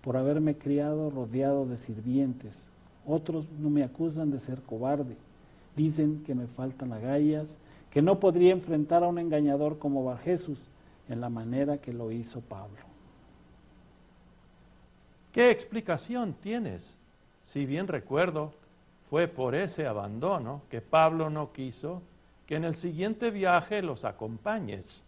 por 0.00 0.16
haberme 0.16 0.56
criado 0.56 1.10
rodeado 1.10 1.66
de 1.66 1.76
sirvientes. 1.78 2.56
Otros 3.06 3.46
no 3.58 3.70
me 3.70 3.82
acusan 3.82 4.30
de 4.30 4.38
ser 4.40 4.62
cobarde. 4.62 5.16
Dicen 5.76 6.22
que 6.24 6.34
me 6.34 6.46
faltan 6.46 6.92
agallas, 6.92 7.46
que 7.90 8.00
no 8.02 8.18
podría 8.18 8.52
enfrentar 8.52 9.02
a 9.02 9.08
un 9.08 9.18
engañador 9.18 9.78
como 9.78 10.04
Bar 10.04 10.18
Jesús 10.18 10.58
en 11.08 11.20
la 11.20 11.28
manera 11.28 11.78
que 11.78 11.92
lo 11.92 12.10
hizo 12.10 12.40
Pablo. 12.40 12.78
¿Qué 15.32 15.50
explicación 15.50 16.34
tienes? 16.40 16.96
Si 17.42 17.66
bien 17.66 17.86
recuerdo, 17.86 18.52
fue 19.10 19.28
por 19.28 19.54
ese 19.54 19.86
abandono 19.86 20.62
que 20.70 20.80
Pablo 20.80 21.30
no 21.30 21.52
quiso 21.52 22.02
que 22.46 22.56
en 22.56 22.64
el 22.64 22.76
siguiente 22.76 23.30
viaje 23.30 23.82
los 23.82 24.04
acompañes. 24.04 25.04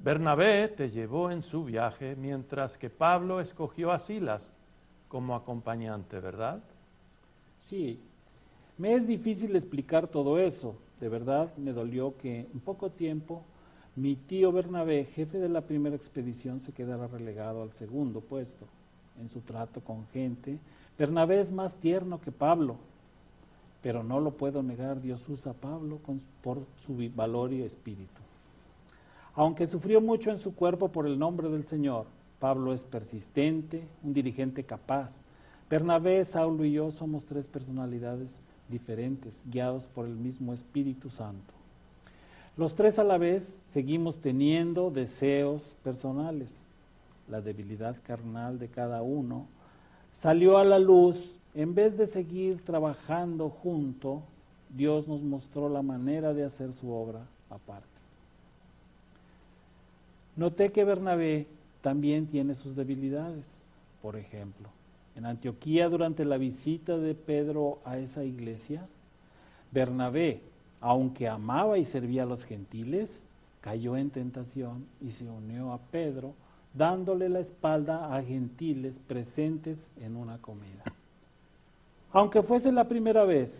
Bernabé 0.00 0.68
te 0.68 0.90
llevó 0.90 1.30
en 1.30 1.42
su 1.42 1.64
viaje 1.64 2.14
mientras 2.14 2.78
que 2.78 2.88
Pablo 2.88 3.40
escogió 3.40 3.90
a 3.90 3.98
Silas 3.98 4.52
como 5.08 5.34
acompañante, 5.34 6.20
¿verdad? 6.20 6.60
Sí, 7.68 7.98
me 8.76 8.94
es 8.94 9.06
difícil 9.06 9.56
explicar 9.56 10.06
todo 10.06 10.38
eso. 10.38 10.76
De 11.00 11.08
verdad 11.08 11.52
me 11.56 11.72
dolió 11.72 12.16
que 12.16 12.40
en 12.40 12.60
poco 12.60 12.90
tiempo 12.90 13.42
mi 13.96 14.14
tío 14.14 14.52
Bernabé, 14.52 15.06
jefe 15.06 15.38
de 15.38 15.48
la 15.48 15.62
primera 15.62 15.96
expedición, 15.96 16.60
se 16.60 16.72
quedara 16.72 17.08
relegado 17.08 17.62
al 17.62 17.72
segundo 17.72 18.20
puesto 18.20 18.66
en 19.20 19.28
su 19.28 19.40
trato 19.40 19.80
con 19.80 20.06
gente. 20.12 20.58
Bernabé 20.96 21.40
es 21.40 21.50
más 21.50 21.74
tierno 21.74 22.20
que 22.20 22.30
Pablo, 22.30 22.76
pero 23.82 24.04
no 24.04 24.20
lo 24.20 24.30
puedo 24.30 24.62
negar, 24.62 25.00
Dios 25.00 25.20
usa 25.28 25.52
a 25.52 25.56
Pablo 25.56 25.98
por 26.42 26.58
su 26.86 26.96
valor 27.16 27.52
y 27.52 27.62
espíritu. 27.62 28.27
Aunque 29.38 29.68
sufrió 29.68 30.00
mucho 30.00 30.32
en 30.32 30.40
su 30.40 30.52
cuerpo 30.52 30.88
por 30.88 31.06
el 31.06 31.16
nombre 31.16 31.48
del 31.48 31.64
Señor, 31.68 32.06
Pablo 32.40 32.72
es 32.72 32.80
persistente, 32.82 33.86
un 34.02 34.12
dirigente 34.12 34.64
capaz. 34.64 35.12
Bernabé, 35.70 36.24
Saulo 36.24 36.64
y 36.64 36.72
yo 36.72 36.90
somos 36.90 37.24
tres 37.24 37.46
personalidades 37.46 38.28
diferentes, 38.68 39.32
guiados 39.44 39.84
por 39.94 40.06
el 40.06 40.16
mismo 40.16 40.54
Espíritu 40.54 41.08
Santo. 41.10 41.54
Los 42.56 42.74
tres 42.74 42.98
a 42.98 43.04
la 43.04 43.16
vez 43.16 43.44
seguimos 43.72 44.16
teniendo 44.16 44.90
deseos 44.90 45.62
personales. 45.84 46.50
La 47.28 47.40
debilidad 47.40 47.94
carnal 48.02 48.58
de 48.58 48.66
cada 48.66 49.02
uno 49.02 49.46
salió 50.20 50.58
a 50.58 50.64
la 50.64 50.80
luz. 50.80 51.16
En 51.54 51.76
vez 51.76 51.96
de 51.96 52.08
seguir 52.08 52.64
trabajando 52.64 53.50
junto, 53.50 54.20
Dios 54.68 55.06
nos 55.06 55.22
mostró 55.22 55.68
la 55.68 55.82
manera 55.82 56.34
de 56.34 56.42
hacer 56.42 56.72
su 56.72 56.90
obra 56.90 57.20
aparte. 57.50 57.97
Noté 60.38 60.70
que 60.70 60.84
Bernabé 60.84 61.48
también 61.82 62.28
tiene 62.28 62.54
sus 62.54 62.76
debilidades. 62.76 63.44
Por 64.00 64.14
ejemplo, 64.14 64.68
en 65.16 65.26
Antioquía 65.26 65.88
durante 65.88 66.24
la 66.24 66.38
visita 66.38 66.96
de 66.96 67.16
Pedro 67.16 67.80
a 67.84 67.98
esa 67.98 68.22
iglesia, 68.22 68.86
Bernabé, 69.72 70.40
aunque 70.80 71.26
amaba 71.26 71.76
y 71.76 71.86
servía 71.86 72.22
a 72.22 72.26
los 72.26 72.44
gentiles, 72.44 73.10
cayó 73.60 73.96
en 73.96 74.10
tentación 74.10 74.86
y 75.00 75.10
se 75.10 75.28
unió 75.28 75.72
a 75.72 75.78
Pedro, 75.78 76.34
dándole 76.72 77.28
la 77.28 77.40
espalda 77.40 78.14
a 78.14 78.22
gentiles 78.22 78.94
presentes 79.08 79.76
en 80.00 80.14
una 80.14 80.38
comida. 80.38 80.84
Aunque 82.12 82.44
fuese 82.44 82.70
la 82.70 82.86
primera 82.86 83.24
vez, 83.24 83.50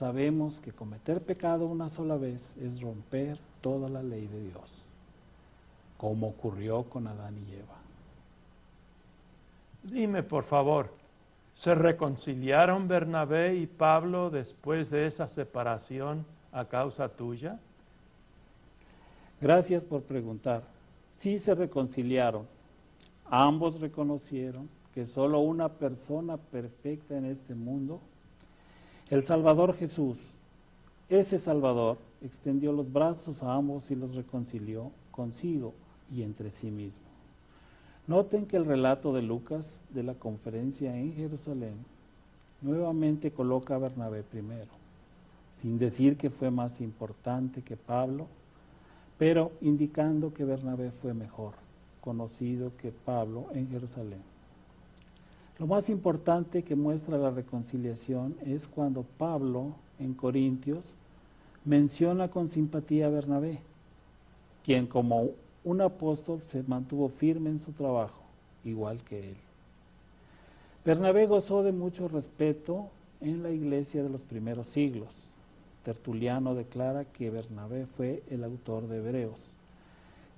sabemos 0.00 0.58
que 0.64 0.72
cometer 0.72 1.20
pecado 1.20 1.66
una 1.66 1.90
sola 1.90 2.16
vez 2.16 2.42
es 2.60 2.80
romper 2.80 3.38
toda 3.60 3.88
la 3.88 4.02
ley 4.02 4.26
de 4.26 4.48
Dios, 4.48 4.83
como 5.96 6.28
ocurrió 6.28 6.84
con 6.84 7.06
Adán 7.06 7.36
y 7.38 7.54
Eva. 7.54 7.78
Dime, 9.84 10.22
por 10.22 10.44
favor, 10.44 10.90
¿se 11.54 11.74
reconciliaron 11.74 12.88
Bernabé 12.88 13.56
y 13.56 13.66
Pablo 13.66 14.30
después 14.30 14.90
de 14.90 15.06
esa 15.06 15.28
separación 15.28 16.24
a 16.52 16.64
causa 16.64 17.08
tuya? 17.08 17.58
Gracias 19.40 19.84
por 19.84 20.02
preguntar. 20.02 20.62
Sí 21.18 21.38
se 21.38 21.54
reconciliaron. 21.54 22.46
Ambos 23.26 23.80
reconocieron 23.80 24.68
que 24.94 25.06
solo 25.06 25.40
una 25.40 25.68
persona 25.68 26.36
perfecta 26.36 27.16
en 27.16 27.26
este 27.26 27.54
mundo, 27.54 28.00
el 29.10 29.26
Salvador 29.26 29.76
Jesús, 29.76 30.16
ese 31.08 31.38
Salvador 31.38 31.98
extendió 32.22 32.72
los 32.72 32.90
brazos 32.90 33.42
a 33.42 33.54
ambos 33.54 33.90
y 33.90 33.94
los 33.94 34.14
reconcilió 34.14 34.90
consigo 35.10 35.74
y 36.12 36.22
entre 36.22 36.50
sí 36.52 36.70
mismo. 36.70 37.02
Noten 38.06 38.46
que 38.46 38.56
el 38.56 38.66
relato 38.66 39.12
de 39.14 39.22
Lucas 39.22 39.64
de 39.90 40.02
la 40.02 40.14
conferencia 40.14 40.96
en 40.96 41.14
Jerusalén 41.14 41.74
nuevamente 42.60 43.30
coloca 43.30 43.74
a 43.74 43.78
Bernabé 43.78 44.22
primero, 44.22 44.70
sin 45.62 45.78
decir 45.78 46.16
que 46.16 46.30
fue 46.30 46.50
más 46.50 46.80
importante 46.80 47.62
que 47.62 47.76
Pablo, 47.76 48.26
pero 49.18 49.52
indicando 49.60 50.34
que 50.34 50.44
Bernabé 50.44 50.90
fue 51.02 51.14
mejor 51.14 51.54
conocido 52.00 52.72
que 52.76 52.92
Pablo 52.92 53.46
en 53.54 53.70
Jerusalén. 53.70 54.20
Lo 55.58 55.66
más 55.66 55.88
importante 55.88 56.62
que 56.62 56.74
muestra 56.74 57.16
la 57.16 57.30
reconciliación 57.30 58.34
es 58.44 58.66
cuando 58.66 59.04
Pablo 59.16 59.76
en 59.98 60.12
Corintios 60.12 60.92
menciona 61.64 62.28
con 62.28 62.48
simpatía 62.48 63.06
a 63.06 63.10
Bernabé, 63.10 63.60
quien 64.64 64.86
como 64.86 65.30
un 65.64 65.80
apóstol 65.80 66.40
se 66.52 66.62
mantuvo 66.62 67.08
firme 67.08 67.50
en 67.50 67.60
su 67.60 67.72
trabajo, 67.72 68.22
igual 68.64 69.02
que 69.04 69.28
él. 69.28 69.36
Bernabé 70.84 71.26
gozó 71.26 71.62
de 71.62 71.72
mucho 71.72 72.08
respeto 72.08 72.90
en 73.20 73.42
la 73.42 73.50
iglesia 73.50 74.02
de 74.02 74.10
los 74.10 74.20
primeros 74.22 74.66
siglos. 74.68 75.08
Tertuliano 75.82 76.54
declara 76.54 77.06
que 77.06 77.30
Bernabé 77.30 77.86
fue 77.96 78.22
el 78.30 78.44
autor 78.44 78.86
de 78.86 78.98
Hebreos. 78.98 79.38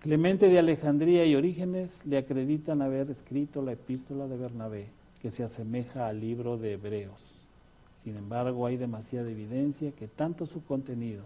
Clemente 0.00 0.48
de 0.48 0.58
Alejandría 0.58 1.24
y 1.26 1.34
Orígenes 1.34 1.90
le 2.04 2.18
acreditan 2.18 2.80
haber 2.80 3.10
escrito 3.10 3.62
la 3.62 3.72
epístola 3.72 4.28
de 4.28 4.36
Bernabé, 4.36 4.86
que 5.20 5.32
se 5.32 5.42
asemeja 5.42 6.06
al 6.06 6.20
libro 6.20 6.58
de 6.58 6.74
Hebreos. 6.74 7.20
Sin 8.04 8.16
embargo, 8.16 8.66
hay 8.66 8.76
demasiada 8.76 9.28
evidencia 9.28 9.90
que 9.92 10.06
tanto 10.06 10.46
su 10.46 10.64
contenido 10.64 11.24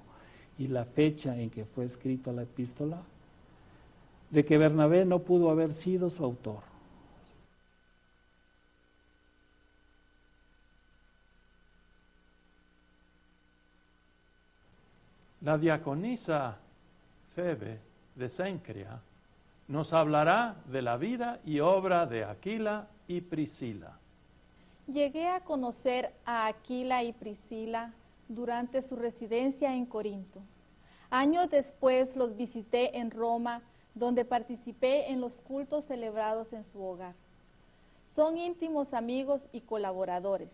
y 0.58 0.68
la 0.68 0.86
fecha 0.86 1.38
en 1.38 1.50
que 1.50 1.66
fue 1.66 1.84
escrita 1.84 2.32
la 2.32 2.42
epístola 2.42 3.02
de 4.31 4.45
que 4.45 4.59
Bernabé 4.59 5.05
no 5.05 5.21
pudo 5.21 5.51
haber 5.51 5.75
sido 5.75 6.09
su 6.11 6.25
autor. 6.25 6.62
La 15.43 15.57
diaconisa 15.57 16.59
Febe 17.35 17.81
de 18.14 18.29
Sencria 18.29 19.01
nos 19.69 19.93
hablará 19.93 20.57
de 20.66 20.83
la 20.83 20.97
vida 20.97 21.40
y 21.45 21.61
obra 21.61 22.05
de 22.07 22.25
Aquila 22.25 22.88
y 23.09 23.21
Priscila. 23.23 23.97
Llegué 24.87 25.29
a 25.29 25.40
conocer 25.40 26.12
a 26.27 26.47
Aquila 26.47 27.03
y 27.05 27.12
Priscila 27.12 27.93
durante 28.29 28.83
su 28.83 28.97
residencia 28.97 29.75
en 29.75 29.87
Corinto. 29.87 30.40
Años 31.09 31.49
después 31.51 32.14
los 32.16 32.37
visité 32.37 32.99
en 32.99 33.11
Roma 33.11 33.62
donde 33.94 34.24
participé 34.24 35.11
en 35.11 35.20
los 35.20 35.33
cultos 35.42 35.85
celebrados 35.87 36.53
en 36.53 36.64
su 36.64 36.83
hogar. 36.83 37.14
Son 38.14 38.37
íntimos 38.38 38.92
amigos 38.92 39.40
y 39.53 39.61
colaboradores. 39.61 40.50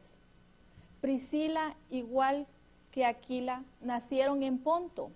Priscila, 1.00 1.74
igual 1.90 2.46
que 2.90 3.04
Aquila, 3.04 3.62
nacieron 3.80 4.42
en 4.42 4.58
Ponto, 4.58 5.10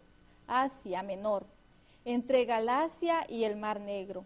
Asia 0.46 1.02
Menor, 1.02 1.46
entre 2.04 2.44
Galacia 2.44 3.24
y 3.28 3.44
el 3.44 3.56
Mar 3.56 3.80
Negro. 3.80 4.24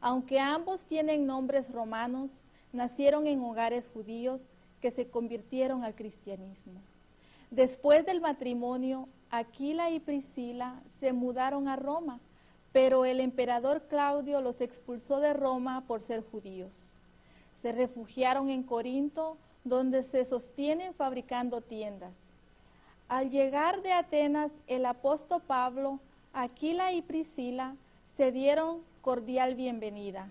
Aunque 0.00 0.40
ambos 0.40 0.80
tienen 0.84 1.26
nombres 1.26 1.70
romanos, 1.70 2.30
nacieron 2.72 3.26
en 3.26 3.40
hogares 3.42 3.84
judíos 3.92 4.40
que 4.80 4.90
se 4.90 5.08
convirtieron 5.08 5.84
al 5.84 5.94
cristianismo. 5.94 6.80
Después 7.50 8.04
del 8.06 8.20
matrimonio, 8.20 9.08
Aquila 9.30 9.90
y 9.90 10.00
Priscila 10.00 10.82
se 11.00 11.12
mudaron 11.12 11.68
a 11.68 11.76
Roma 11.76 12.18
pero 12.72 13.04
el 13.04 13.20
emperador 13.20 13.82
Claudio 13.88 14.40
los 14.40 14.60
expulsó 14.60 15.20
de 15.20 15.34
Roma 15.34 15.84
por 15.86 16.00
ser 16.00 16.22
judíos. 16.22 16.72
Se 17.60 17.72
refugiaron 17.72 18.48
en 18.48 18.62
Corinto, 18.62 19.36
donde 19.64 20.02
se 20.04 20.24
sostienen 20.24 20.94
fabricando 20.94 21.60
tiendas. 21.60 22.12
Al 23.08 23.30
llegar 23.30 23.82
de 23.82 23.92
Atenas, 23.92 24.50
el 24.66 24.86
apóstol 24.86 25.42
Pablo, 25.46 26.00
Aquila 26.32 26.92
y 26.92 27.02
Priscila 27.02 27.76
se 28.16 28.32
dieron 28.32 28.80
cordial 29.02 29.54
bienvenida 29.54 30.30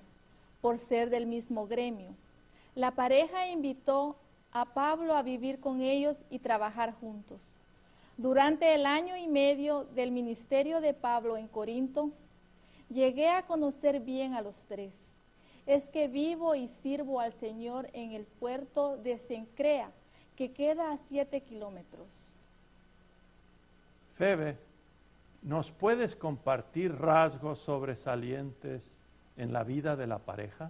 por 0.61 0.77
ser 0.79 1.09
del 1.09 1.27
mismo 1.27 1.67
gremio. 1.67 2.09
La 2.75 2.91
pareja 2.91 3.47
invitó 3.47 4.15
a 4.51 4.65
Pablo 4.65 5.15
a 5.15 5.21
vivir 5.21 5.59
con 5.59 5.81
ellos 5.81 6.17
y 6.29 6.39
trabajar 6.39 6.93
juntos. 6.93 7.41
Durante 8.17 8.73
el 8.73 8.85
año 8.85 9.15
y 9.15 9.27
medio 9.27 9.85
del 9.95 10.11
ministerio 10.11 10.81
de 10.81 10.93
Pablo 10.93 11.37
en 11.37 11.47
Corinto, 11.47 12.11
Llegué 12.93 13.29
a 13.29 13.43
conocer 13.43 14.01
bien 14.01 14.33
a 14.33 14.41
los 14.41 14.55
tres. 14.67 14.93
Es 15.65 15.87
que 15.89 16.09
vivo 16.09 16.55
y 16.55 16.67
sirvo 16.83 17.21
al 17.21 17.31
Señor 17.33 17.87
en 17.93 18.11
el 18.11 18.25
puerto 18.25 18.97
de 18.97 19.17
Sencrea, 19.17 19.91
que 20.35 20.51
queda 20.51 20.91
a 20.91 20.97
siete 21.07 21.39
kilómetros. 21.39 22.09
Febe, 24.17 24.57
¿nos 25.41 25.71
puedes 25.71 26.17
compartir 26.17 26.93
rasgos 26.93 27.59
sobresalientes 27.59 28.83
en 29.37 29.53
la 29.53 29.63
vida 29.63 29.95
de 29.95 30.07
la 30.07 30.19
pareja? 30.19 30.69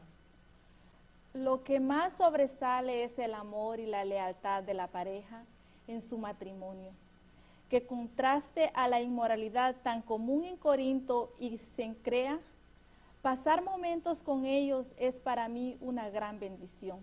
Lo 1.34 1.64
que 1.64 1.80
más 1.80 2.14
sobresale 2.18 3.06
es 3.06 3.18
el 3.18 3.34
amor 3.34 3.80
y 3.80 3.88
la 3.88 4.06
lealtad 4.06 4.62
de 4.62 4.76
la 4.76 4.88
pareja 4.88 5.44
en 5.88 6.04
su 6.04 6.20
matrimonio 6.20 6.92
que 7.72 7.88
contraste 7.88 8.70
a 8.76 8.88
la 8.88 9.02
inmoralidad 9.02 9.78
tan 9.82 10.04
común 10.04 10.44
en 10.44 10.58
Corinto 10.58 11.34
y 11.40 11.58
Sencrea, 11.76 12.40
Pasar 13.22 13.64
momentos 13.64 14.24
con 14.24 14.46
ellos 14.46 14.88
es 14.98 15.14
para 15.14 15.48
mí 15.48 15.78
una 15.80 16.10
gran 16.10 16.40
bendición. 16.40 17.00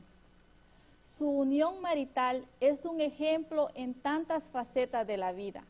Su 1.16 1.30
unión 1.30 1.80
marital 1.80 2.44
es 2.58 2.84
un 2.84 3.00
ejemplo 3.00 3.68
en 3.74 3.94
tantas 3.94 4.42
facetas 4.52 5.06
de 5.06 5.16
la 5.16 5.30
vida, 5.30 5.62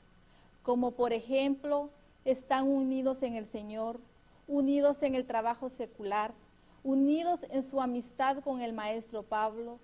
como 0.62 0.92
por 0.92 1.12
ejemplo 1.12 1.90
están 2.24 2.66
unidos 2.66 3.22
en 3.22 3.34
el 3.34 3.46
Señor, 3.52 4.00
unidos 4.46 4.96
en 5.02 5.14
el 5.14 5.26
trabajo 5.26 5.68
secular, 5.68 6.32
unidos 6.82 7.40
en 7.50 7.62
su 7.68 7.82
amistad 7.82 8.38
con 8.38 8.62
el 8.62 8.72
maestro 8.72 9.22
Pablo, 9.24 9.78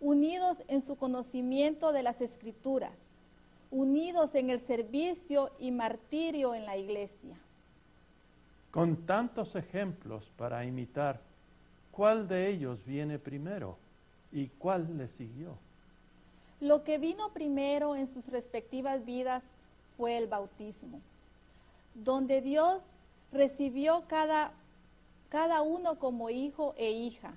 unidos 0.00 0.58
en 0.66 0.82
su 0.82 0.96
conocimiento 0.96 1.92
de 1.92 2.02
las 2.02 2.20
escrituras, 2.20 2.92
unidos 3.70 4.34
en 4.34 4.50
el 4.50 4.60
servicio 4.66 5.50
y 5.58 5.70
martirio 5.70 6.54
en 6.54 6.64
la 6.66 6.76
iglesia. 6.76 7.36
Con 8.70 9.06
tantos 9.06 9.54
ejemplos 9.56 10.24
para 10.36 10.64
imitar, 10.64 11.20
¿cuál 11.90 12.28
de 12.28 12.48
ellos 12.50 12.78
viene 12.84 13.18
primero 13.18 13.76
y 14.30 14.48
cuál 14.58 14.96
le 14.96 15.08
siguió? 15.08 15.56
Lo 16.60 16.82
que 16.84 16.98
vino 16.98 17.30
primero 17.30 17.94
en 17.94 18.12
sus 18.12 18.26
respectivas 18.28 19.04
vidas 19.04 19.42
fue 19.96 20.16
el 20.16 20.26
bautismo, 20.26 21.00
donde 21.94 22.40
Dios 22.40 22.82
recibió 23.32 24.04
cada, 24.08 24.52
cada 25.28 25.62
uno 25.62 25.98
como 25.98 26.30
hijo 26.30 26.74
e 26.76 26.90
hija. 26.90 27.32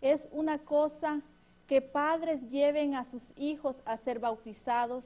Es 0.00 0.28
una 0.32 0.58
cosa 0.58 1.20
que 1.66 1.80
padres 1.82 2.40
lleven 2.50 2.94
a 2.94 3.04
sus 3.04 3.22
hijos 3.36 3.76
a 3.84 3.96
ser 3.98 4.20
bautizados, 4.20 5.04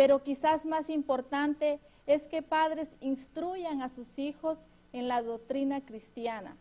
pero 0.00 0.22
quizás 0.22 0.64
más 0.64 0.88
importante 0.88 1.78
es 2.06 2.22
que 2.30 2.40
padres 2.40 2.88
instruyan 3.02 3.82
a 3.82 3.90
sus 3.90 4.06
hijos 4.16 4.56
en 4.94 5.08
la 5.08 5.20
doctrina 5.20 5.82
cristiana. 5.82 6.56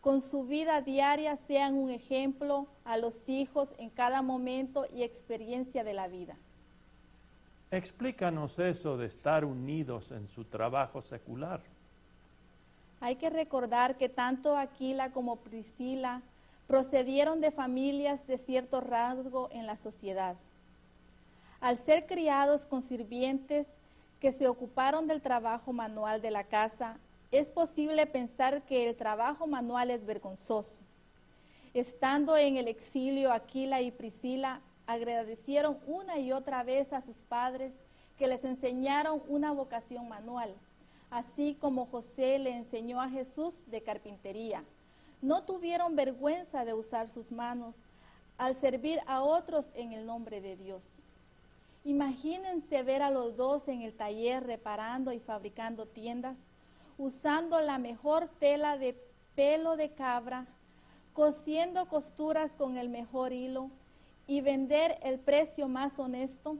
Con 0.00 0.22
su 0.22 0.44
vida 0.44 0.80
diaria 0.80 1.38
sean 1.48 1.74
un 1.74 1.90
ejemplo 1.90 2.68
a 2.84 2.96
los 2.96 3.16
hijos 3.28 3.68
en 3.78 3.90
cada 3.90 4.22
momento 4.22 4.86
y 4.94 5.02
experiencia 5.02 5.82
de 5.82 5.92
la 5.92 6.06
vida. 6.06 6.36
Explícanos 7.72 8.56
eso 8.60 8.96
de 8.96 9.06
estar 9.06 9.44
unidos 9.44 10.12
en 10.12 10.28
su 10.28 10.44
trabajo 10.44 11.02
secular. 11.02 11.60
Hay 13.00 13.16
que 13.16 13.28
recordar 13.28 13.96
que 13.96 14.08
tanto 14.08 14.56
Aquila 14.56 15.10
como 15.10 15.34
Priscila 15.34 16.22
procedieron 16.68 17.40
de 17.40 17.50
familias 17.50 18.24
de 18.28 18.38
cierto 18.38 18.80
rasgo 18.80 19.48
en 19.50 19.66
la 19.66 19.78
sociedad. 19.78 20.36
Al 21.60 21.84
ser 21.84 22.06
criados 22.06 22.64
con 22.66 22.82
sirvientes 22.82 23.66
que 24.20 24.32
se 24.32 24.46
ocuparon 24.46 25.08
del 25.08 25.20
trabajo 25.20 25.72
manual 25.72 26.22
de 26.22 26.30
la 26.30 26.44
casa, 26.44 26.98
es 27.32 27.46
posible 27.48 28.06
pensar 28.06 28.62
que 28.62 28.88
el 28.88 28.96
trabajo 28.96 29.46
manual 29.46 29.90
es 29.90 30.04
vergonzoso. 30.06 30.76
Estando 31.74 32.36
en 32.36 32.56
el 32.56 32.68
exilio, 32.68 33.32
Aquila 33.32 33.82
y 33.82 33.90
Priscila 33.90 34.60
agradecieron 34.86 35.78
una 35.86 36.18
y 36.18 36.32
otra 36.32 36.62
vez 36.62 36.92
a 36.92 37.02
sus 37.02 37.16
padres 37.28 37.72
que 38.18 38.26
les 38.26 38.42
enseñaron 38.44 39.22
una 39.28 39.52
vocación 39.52 40.08
manual, 40.08 40.54
así 41.10 41.56
como 41.60 41.86
José 41.86 42.38
le 42.38 42.56
enseñó 42.56 43.00
a 43.00 43.10
Jesús 43.10 43.54
de 43.66 43.82
carpintería. 43.82 44.64
No 45.20 45.42
tuvieron 45.42 45.96
vergüenza 45.96 46.64
de 46.64 46.74
usar 46.74 47.08
sus 47.08 47.30
manos 47.30 47.74
al 48.38 48.58
servir 48.60 49.00
a 49.06 49.22
otros 49.22 49.66
en 49.74 49.92
el 49.92 50.06
nombre 50.06 50.40
de 50.40 50.56
Dios. 50.56 50.82
Imagínense 51.88 52.82
ver 52.82 53.00
a 53.00 53.10
los 53.10 53.34
dos 53.38 53.66
en 53.66 53.80
el 53.80 53.94
taller 53.94 54.44
reparando 54.44 55.10
y 55.10 55.20
fabricando 55.20 55.86
tiendas, 55.86 56.36
usando 56.98 57.58
la 57.62 57.78
mejor 57.78 58.28
tela 58.38 58.76
de 58.76 58.94
pelo 59.34 59.74
de 59.74 59.92
cabra, 59.92 60.44
cosiendo 61.14 61.88
costuras 61.88 62.52
con 62.58 62.76
el 62.76 62.90
mejor 62.90 63.32
hilo 63.32 63.70
y 64.26 64.42
vender 64.42 64.98
el 65.02 65.18
precio 65.18 65.66
más 65.66 65.98
honesto. 65.98 66.58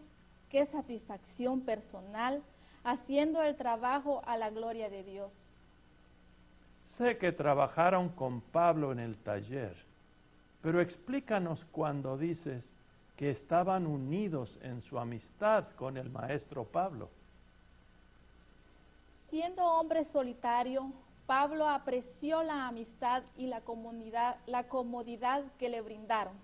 Qué 0.49 0.65
satisfacción 0.65 1.61
personal 1.61 2.43
haciendo 2.83 3.43
el 3.43 3.55
trabajo 3.55 4.23
a 4.25 4.39
la 4.39 4.49
gloria 4.49 4.89
de 4.89 5.03
Dios. 5.05 5.35
Sé 6.87 7.19
que 7.19 7.33
trabajaron 7.33 8.09
con 8.09 8.41
Pablo 8.41 8.93
en 8.93 8.99
el 8.99 9.19
taller, 9.19 9.77
pero 10.63 10.81
explícanos 10.81 11.67
cuando 11.71 12.17
dices 12.17 12.67
que 13.19 13.31
estaban 13.31 13.85
unidos 13.85 14.57
en 14.63 14.81
su 14.81 14.97
amistad 14.97 15.65
con 15.75 15.97
el 15.97 16.09
maestro 16.09 16.65
Pablo. 16.65 17.09
Siendo 19.29 19.65
hombre 19.65 20.05
solitario, 20.13 20.93
Pablo 21.27 21.69
apreció 21.69 22.45
la 22.45 22.69
amistad 22.69 23.25
y 23.37 23.49
la, 23.49 23.61
la 24.47 24.69
comodidad 24.69 25.43
que 25.59 25.69
le 25.69 25.81
brindaron. 25.81 26.35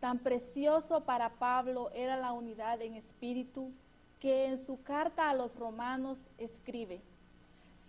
Tan 0.00 0.20
precioso 0.20 1.02
para 1.02 1.28
Pablo 1.28 1.90
era 1.94 2.16
la 2.16 2.32
unidad 2.32 2.80
en 2.80 2.94
espíritu 2.94 3.70
que 4.20 4.46
en 4.46 4.64
su 4.64 4.82
carta 4.82 5.28
a 5.28 5.34
los 5.34 5.54
romanos 5.54 6.16
escribe, 6.38 7.02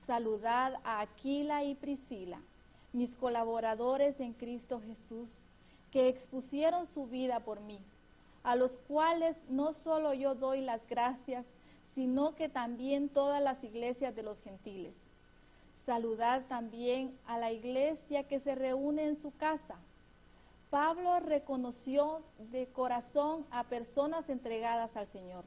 saludad 0.06 0.74
a 0.84 1.00
Aquila 1.00 1.64
y 1.64 1.76
Priscila, 1.76 2.42
mis 2.92 3.16
colaboradores 3.16 4.20
en 4.20 4.34
Cristo 4.34 4.82
Jesús, 4.82 5.30
que 5.92 6.10
expusieron 6.10 6.88
su 6.94 7.08
vida 7.08 7.40
por 7.40 7.62
mí, 7.62 7.80
a 8.44 8.56
los 8.56 8.72
cuales 8.88 9.36
no 9.50 9.74
solo 9.84 10.14
yo 10.14 10.36
doy 10.36 10.62
las 10.62 10.82
gracias, 10.88 11.46
sino 11.96 12.36
que 12.36 12.50
también 12.50 13.10
todas 13.10 13.42
las 13.42 13.64
iglesias 13.64 14.16
de 14.16 14.24
los 14.24 14.40
gentiles. 14.42 14.94
Saludad 15.86 16.44
también 16.48 17.18
a 17.26 17.38
la 17.38 17.52
iglesia 17.52 18.28
que 18.28 18.40
se 18.40 18.56
reúne 18.56 19.06
en 19.06 19.22
su 19.22 19.36
casa. 19.38 19.76
Pablo 20.70 21.20
reconoció 21.20 22.22
de 22.52 22.68
corazón 22.68 23.46
a 23.50 23.64
personas 23.64 24.30
entregadas 24.30 24.96
al 24.96 25.08
Señor. 25.08 25.44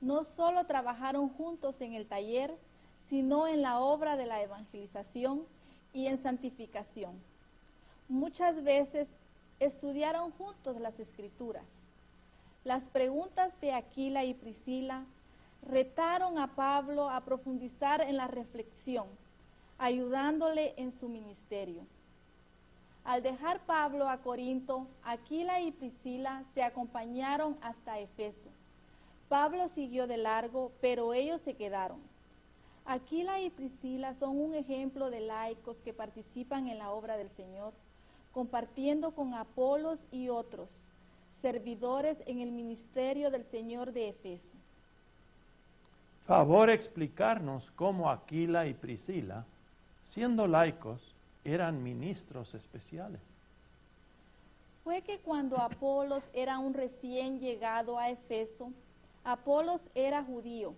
No 0.00 0.24
solo 0.24 0.64
trabajaron 0.64 1.28
juntos 1.28 1.74
en 1.80 1.92
el 1.92 2.06
taller, 2.06 2.54
sino 3.10 3.46
en 3.46 3.62
la 3.62 3.80
obra 3.80 4.16
de 4.16 4.26
la 4.26 4.42
evangelización 4.42 5.44
y 5.92 6.06
en 6.06 6.22
santificación. 6.22 7.12
Muchas 8.08 8.62
veces 8.62 9.06
estudiaron 9.60 10.32
juntos 10.32 10.80
las 10.80 10.98
escrituras. 10.98 11.64
Las 12.64 12.82
preguntas 12.84 13.52
de 13.60 13.72
Aquila 13.72 14.24
y 14.24 14.34
Priscila 14.34 15.04
retaron 15.62 16.38
a 16.38 16.54
Pablo 16.54 17.08
a 17.08 17.20
profundizar 17.20 18.00
en 18.00 18.16
la 18.16 18.26
reflexión, 18.26 19.06
ayudándole 19.78 20.74
en 20.76 20.92
su 20.92 21.08
ministerio. 21.08 21.82
Al 23.04 23.22
dejar 23.22 23.60
Pablo 23.60 24.08
a 24.08 24.18
Corinto, 24.18 24.88
Aquila 25.04 25.60
y 25.60 25.70
Priscila 25.70 26.42
se 26.54 26.62
acompañaron 26.62 27.56
hasta 27.62 28.00
Efeso. 28.00 28.50
Pablo 29.28 29.68
siguió 29.68 30.06
de 30.06 30.16
largo, 30.16 30.72
pero 30.80 31.14
ellos 31.14 31.40
se 31.42 31.54
quedaron. 31.54 32.00
Aquila 32.84 33.40
y 33.40 33.50
Priscila 33.50 34.14
son 34.14 34.38
un 34.38 34.54
ejemplo 34.54 35.10
de 35.10 35.20
laicos 35.20 35.76
que 35.84 35.92
participan 35.92 36.68
en 36.68 36.78
la 36.78 36.90
obra 36.90 37.16
del 37.16 37.30
Señor, 37.30 37.72
compartiendo 38.36 39.12
con 39.12 39.32
Apolos 39.32 39.98
y 40.12 40.28
otros, 40.28 40.68
servidores 41.40 42.18
en 42.26 42.40
el 42.40 42.52
ministerio 42.52 43.30
del 43.30 43.46
Señor 43.46 43.94
de 43.94 44.10
Efeso. 44.10 44.54
Favor 46.26 46.68
explicarnos 46.68 47.64
cómo 47.76 48.10
Aquila 48.10 48.66
y 48.66 48.74
Priscila, 48.74 49.46
siendo 50.04 50.46
laicos, 50.46 51.00
eran 51.44 51.82
ministros 51.82 52.52
especiales. 52.52 53.22
Fue 54.84 55.00
que 55.00 55.18
cuando 55.20 55.56
Apolos 55.56 56.22
era 56.34 56.58
un 56.58 56.74
recién 56.74 57.40
llegado 57.40 57.98
a 57.98 58.10
Efeso, 58.10 58.70
Apolos 59.24 59.80
era 59.94 60.22
judío 60.22 60.74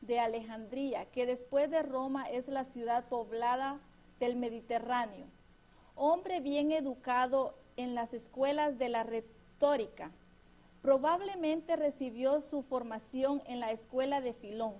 de 0.00 0.18
Alejandría, 0.18 1.04
que 1.12 1.24
después 1.24 1.70
de 1.70 1.82
Roma 1.84 2.28
es 2.28 2.48
la 2.48 2.64
ciudad 2.64 3.04
poblada 3.04 3.78
del 4.18 4.34
Mediterráneo. 4.34 5.26
Hombre 6.02 6.40
bien 6.40 6.72
educado 6.72 7.52
en 7.76 7.94
las 7.94 8.14
escuelas 8.14 8.78
de 8.78 8.88
la 8.88 9.02
retórica. 9.02 10.10
Probablemente 10.80 11.76
recibió 11.76 12.40
su 12.40 12.62
formación 12.62 13.42
en 13.44 13.60
la 13.60 13.70
escuela 13.70 14.22
de 14.22 14.32
Filón. 14.32 14.72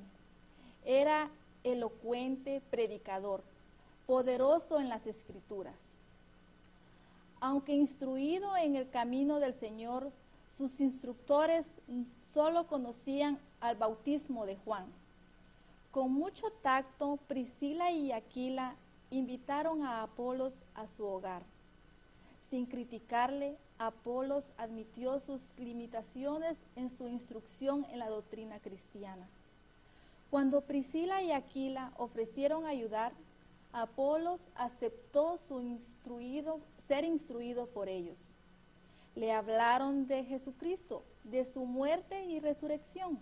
Era 0.83 1.29
elocuente 1.63 2.63
predicador, 2.71 3.43
poderoso 4.07 4.81
en 4.81 4.89
las 4.89 5.07
escrituras. 5.07 5.75
Aunque 7.39 7.75
instruido 7.75 8.57
en 8.57 8.77
el 8.77 8.89
camino 8.89 9.41
del 9.41 9.53
Señor, 9.61 10.11
sus 10.57 10.81
instructores 10.81 11.67
solo 12.33 12.67
conocían 12.67 13.39
al 13.61 13.77
bautismo 13.77 14.47
de 14.47 14.57
Juan. 14.57 14.87
Con 15.91 16.15
mucho 16.15 16.51
tacto, 16.63 17.19
Priscila 17.29 17.91
y 17.91 18.11
Aquila 18.11 18.75
invitaron 19.11 19.85
a 19.85 20.03
Apolos 20.03 20.53
a 20.75 20.87
su 20.97 21.05
hogar. 21.05 21.43
Sin 22.51 22.67
criticarle, 22.67 23.57
Apolos 23.79 24.45
admitió 24.59 25.21
sus 25.21 25.41
limitaciones 25.57 26.57
en 26.77 26.91
su 26.97 27.09
instrucción 27.09 27.87
en 27.91 27.99
la 27.99 28.09
doctrina 28.09 28.59
cristiana. 28.59 29.29
Cuando 30.31 30.61
Priscila 30.61 31.23
y 31.23 31.33
Aquila 31.33 31.93
ofrecieron 31.97 32.67
ayudar, 32.67 33.13
Apolos 33.73 34.41
aceptó 34.55 35.39
ser 36.89 37.05
instruido 37.05 37.67
por 37.67 37.89
ellos. 37.89 38.19
Le 39.17 39.33
hablaron 39.33 40.07
de 40.07 40.25
Jesucristo, 40.25 41.03
de 41.25 41.45
su 41.53 41.65
muerte 41.65 42.25
y 42.25 42.41
resurrección. 42.41 43.19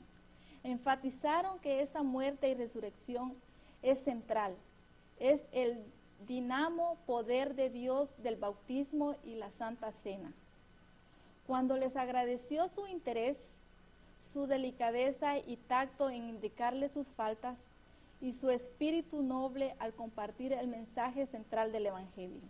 Enfatizaron 0.64 1.58
que 1.60 1.82
esa 1.82 2.02
muerte 2.02 2.48
y 2.50 2.54
resurrección 2.54 3.34
es 3.82 4.02
central, 4.04 4.54
es 5.20 5.40
el 5.52 5.84
dinamo 6.26 6.96
poder 7.06 7.54
de 7.54 7.70
Dios 7.70 8.08
del 8.22 8.36
bautismo 8.36 9.16
y 9.24 9.34
la 9.36 9.50
Santa 9.52 9.92
Cena. 10.02 10.32
Cuando 11.46 11.76
les 11.76 11.96
agradeció 11.96 12.68
su 12.68 12.86
interés, 12.86 13.36
su 14.32 14.46
delicadeza 14.46 15.38
y 15.38 15.56
tacto 15.56 16.10
en 16.10 16.28
indicarle 16.28 16.88
sus 16.90 17.08
faltas 17.08 17.56
y 18.20 18.32
su 18.34 18.50
espíritu 18.50 19.22
noble 19.22 19.74
al 19.78 19.94
compartir 19.94 20.52
el 20.52 20.68
mensaje 20.68 21.26
central 21.26 21.72
del 21.72 21.86
Evangelio. 21.86 22.42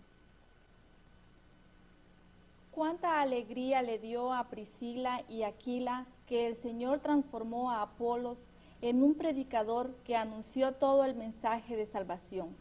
Cuánta 2.72 3.20
alegría 3.20 3.82
le 3.82 3.98
dio 3.98 4.32
a 4.32 4.44
Priscila 4.44 5.22
y 5.28 5.42
Aquila 5.42 6.06
que 6.26 6.46
el 6.46 6.56
Señor 6.62 7.00
transformó 7.00 7.70
a 7.70 7.82
Apolos 7.82 8.38
en 8.80 9.02
un 9.02 9.14
predicador 9.14 9.94
que 10.04 10.16
anunció 10.16 10.72
todo 10.72 11.04
el 11.04 11.14
mensaje 11.14 11.76
de 11.76 11.86
salvación. 11.86 12.56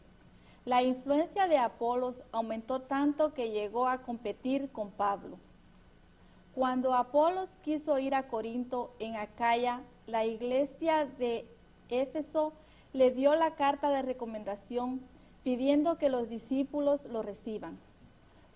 La 0.64 0.82
influencia 0.82 1.48
de 1.48 1.58
Apolos 1.58 2.20
aumentó 2.32 2.82
tanto 2.82 3.32
que 3.32 3.50
llegó 3.50 3.88
a 3.88 4.02
competir 4.02 4.70
con 4.70 4.90
Pablo. 4.90 5.38
Cuando 6.54 6.92
Apolos 6.92 7.48
quiso 7.62 7.98
ir 7.98 8.14
a 8.14 8.28
Corinto, 8.28 8.90
en 8.98 9.16
Acaya, 9.16 9.80
la 10.06 10.24
iglesia 10.24 11.06
de 11.18 11.46
Éfeso 11.88 12.52
le 12.92 13.12
dio 13.12 13.34
la 13.34 13.54
carta 13.54 13.90
de 13.90 14.02
recomendación 14.02 15.00
pidiendo 15.44 15.98
que 15.98 16.08
los 16.08 16.28
discípulos 16.28 17.00
lo 17.04 17.22
reciban. 17.22 17.78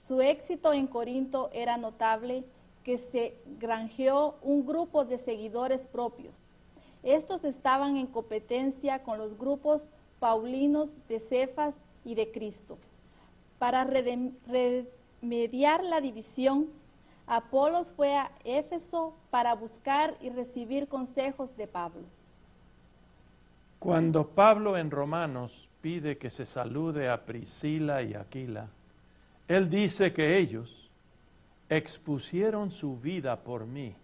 Su 0.08 0.20
éxito 0.20 0.72
en 0.72 0.88
Corinto 0.88 1.48
era 1.52 1.76
notable 1.76 2.44
que 2.82 2.98
se 3.12 3.36
granjeó 3.60 4.34
un 4.42 4.66
grupo 4.66 5.04
de 5.04 5.18
seguidores 5.18 5.80
propios. 5.92 6.34
Estos 7.02 7.42
estaban 7.44 7.96
en 7.96 8.06
competencia 8.06 9.02
con 9.02 9.18
los 9.18 9.36
grupos 9.36 9.82
paulinos 10.20 10.88
de 11.08 11.20
Cefas 11.20 11.74
y 12.04 12.14
de 12.14 12.30
Cristo. 12.30 12.78
Para 13.58 13.84
remediar 13.84 15.82
la 15.84 16.00
división, 16.00 16.68
Apolos 17.26 17.90
fue 17.96 18.16
a 18.16 18.30
Éfeso 18.44 19.14
para 19.30 19.54
buscar 19.54 20.14
y 20.20 20.30
recibir 20.30 20.88
consejos 20.88 21.56
de 21.56 21.66
Pablo. 21.66 22.02
Cuando 23.78 24.28
Pablo 24.28 24.76
en 24.76 24.90
Romanos 24.90 25.68
pide 25.80 26.18
que 26.18 26.30
se 26.30 26.46
salude 26.46 27.08
a 27.08 27.24
Priscila 27.24 28.02
y 28.02 28.14
Aquila, 28.14 28.68
él 29.48 29.68
dice 29.68 30.12
que 30.12 30.38
ellos 30.38 30.90
expusieron 31.68 32.70
su 32.70 32.98
vida 32.98 33.36
por 33.40 33.66
mí, 33.66 33.94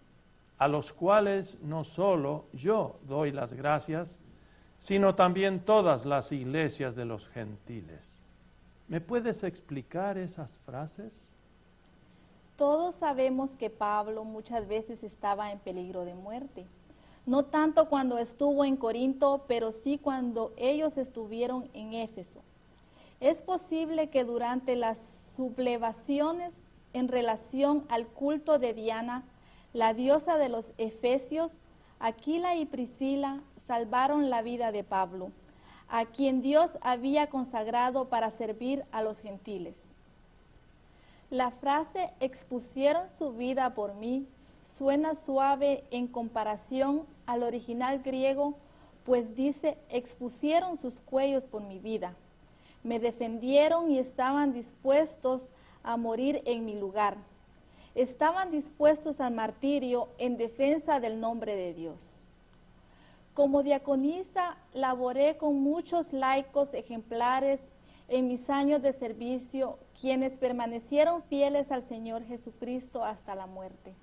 a 0.59 0.67
los 0.67 0.93
cuales 0.93 1.57
no 1.61 1.85
solo 1.85 2.45
yo 2.53 2.99
doy 3.07 3.31
las 3.31 3.53
gracias, 3.53 4.19
sino 4.79 5.15
también 5.15 5.61
todas 5.65 6.05
las 6.05 6.31
iglesias 6.31 6.95
de 6.95 7.05
los 7.05 7.27
gentiles. 7.29 8.19
¿Me 8.89 8.99
puedes 9.01 9.43
explicar 9.43 10.17
esas 10.17 10.57
frases? 10.65 11.29
Todos 12.57 12.95
sabemos 12.95 13.49
que 13.51 13.69
Pablo 13.69 14.25
muchas 14.25 14.67
veces 14.67 15.01
estaba 15.03 15.51
en 15.51 15.59
peligro 15.59 16.03
de 16.03 16.13
muerte. 16.13 16.65
No 17.25 17.45
tanto 17.45 17.87
cuando 17.87 18.17
estuvo 18.17 18.65
en 18.65 18.75
Corinto, 18.75 19.45
pero 19.47 19.71
sí 19.71 19.97
cuando 19.97 20.51
ellos 20.57 20.97
estuvieron 20.97 21.69
en 21.73 21.93
Éfeso. 21.93 22.41
Es 23.21 23.37
posible 23.37 24.09
que 24.09 24.25
durante 24.25 24.75
las 24.75 24.97
sublevaciones 25.37 26.51
en 26.91 27.07
relación 27.07 27.85
al 27.87 28.07
culto 28.07 28.59
de 28.59 28.73
Diana, 28.73 29.23
la 29.73 29.93
diosa 29.93 30.37
de 30.37 30.49
los 30.49 30.65
Efesios, 30.77 31.51
Aquila 31.99 32.55
y 32.55 32.65
Priscila 32.65 33.41
salvaron 33.67 34.29
la 34.29 34.41
vida 34.41 34.71
de 34.71 34.83
Pablo, 34.83 35.31
a 35.89 36.05
quien 36.05 36.41
Dios 36.41 36.71
había 36.81 37.27
consagrado 37.27 38.09
para 38.09 38.31
servir 38.31 38.83
a 38.91 39.03
los 39.03 39.19
gentiles. 39.19 39.75
La 41.29 41.51
frase 41.51 42.09
expusieron 42.19 43.07
su 43.17 43.33
vida 43.33 43.75
por 43.75 43.93
mí 43.95 44.25
suena 44.79 45.13
suave 45.25 45.83
en 45.91 46.07
comparación 46.07 47.03
al 47.25 47.43
original 47.43 47.99
griego, 47.99 48.55
pues 49.05 49.35
dice 49.35 49.77
expusieron 49.89 50.77
sus 50.77 50.93
cuellos 51.01 51.43
por 51.43 51.61
mi 51.61 51.79
vida. 51.79 52.15
Me 52.83 52.99
defendieron 52.99 53.91
y 53.91 53.99
estaban 53.99 54.53
dispuestos 54.53 55.43
a 55.83 55.97
morir 55.97 56.41
en 56.45 56.65
mi 56.65 56.79
lugar. 56.79 57.17
Estaban 57.99 58.49
dispuestos 58.49 59.19
al 59.19 59.33
martirio 59.33 60.07
en 60.19 60.37
defensa 60.37 61.01
del 61.01 61.19
nombre 61.19 61.57
de 61.57 61.73
Dios. 61.73 61.99
Como 63.33 63.61
diaconisa 63.61 64.55
laboré 64.73 65.35
con 65.35 65.59
muchos 65.61 66.13
laicos 66.13 66.73
ejemplares 66.73 67.59
en 68.07 68.29
mis 68.29 68.49
años 68.49 68.81
de 68.81 68.93
servicio, 68.93 69.77
quienes 69.99 70.31
permanecieron 70.37 71.23
fieles 71.23 71.69
al 71.73 71.85
Señor 71.89 72.23
Jesucristo 72.23 73.03
hasta 73.03 73.35
la 73.35 73.47
muerte. 73.47 73.93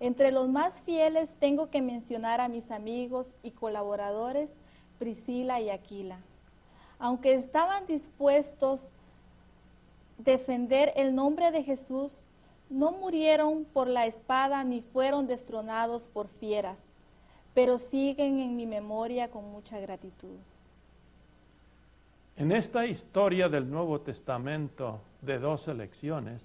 Entre 0.00 0.30
los 0.30 0.50
más 0.50 0.74
fieles 0.82 1.30
tengo 1.40 1.70
que 1.70 1.80
mencionar 1.80 2.42
a 2.42 2.48
mis 2.48 2.70
amigos 2.70 3.26
y 3.42 3.52
colaboradores 3.52 4.50
Priscila 4.98 5.62
y 5.62 5.70
Aquila. 5.70 6.18
Aunque 6.98 7.32
estaban 7.32 7.86
dispuestos 7.86 8.80
a 8.82 8.84
defender 10.18 10.92
el 10.94 11.14
nombre 11.14 11.50
de 11.52 11.62
Jesús, 11.62 12.12
no 12.74 12.90
murieron 12.90 13.64
por 13.66 13.86
la 13.86 14.06
espada 14.06 14.64
ni 14.64 14.82
fueron 14.82 15.28
destronados 15.28 16.02
por 16.08 16.26
fieras, 16.40 16.76
pero 17.54 17.78
siguen 17.78 18.40
en 18.40 18.56
mi 18.56 18.66
memoria 18.66 19.30
con 19.30 19.48
mucha 19.52 19.78
gratitud. 19.78 20.36
En 22.36 22.50
esta 22.50 22.84
historia 22.84 23.48
del 23.48 23.70
Nuevo 23.70 24.00
Testamento 24.00 25.00
de 25.22 25.38
dos 25.38 25.68
elecciones, 25.68 26.42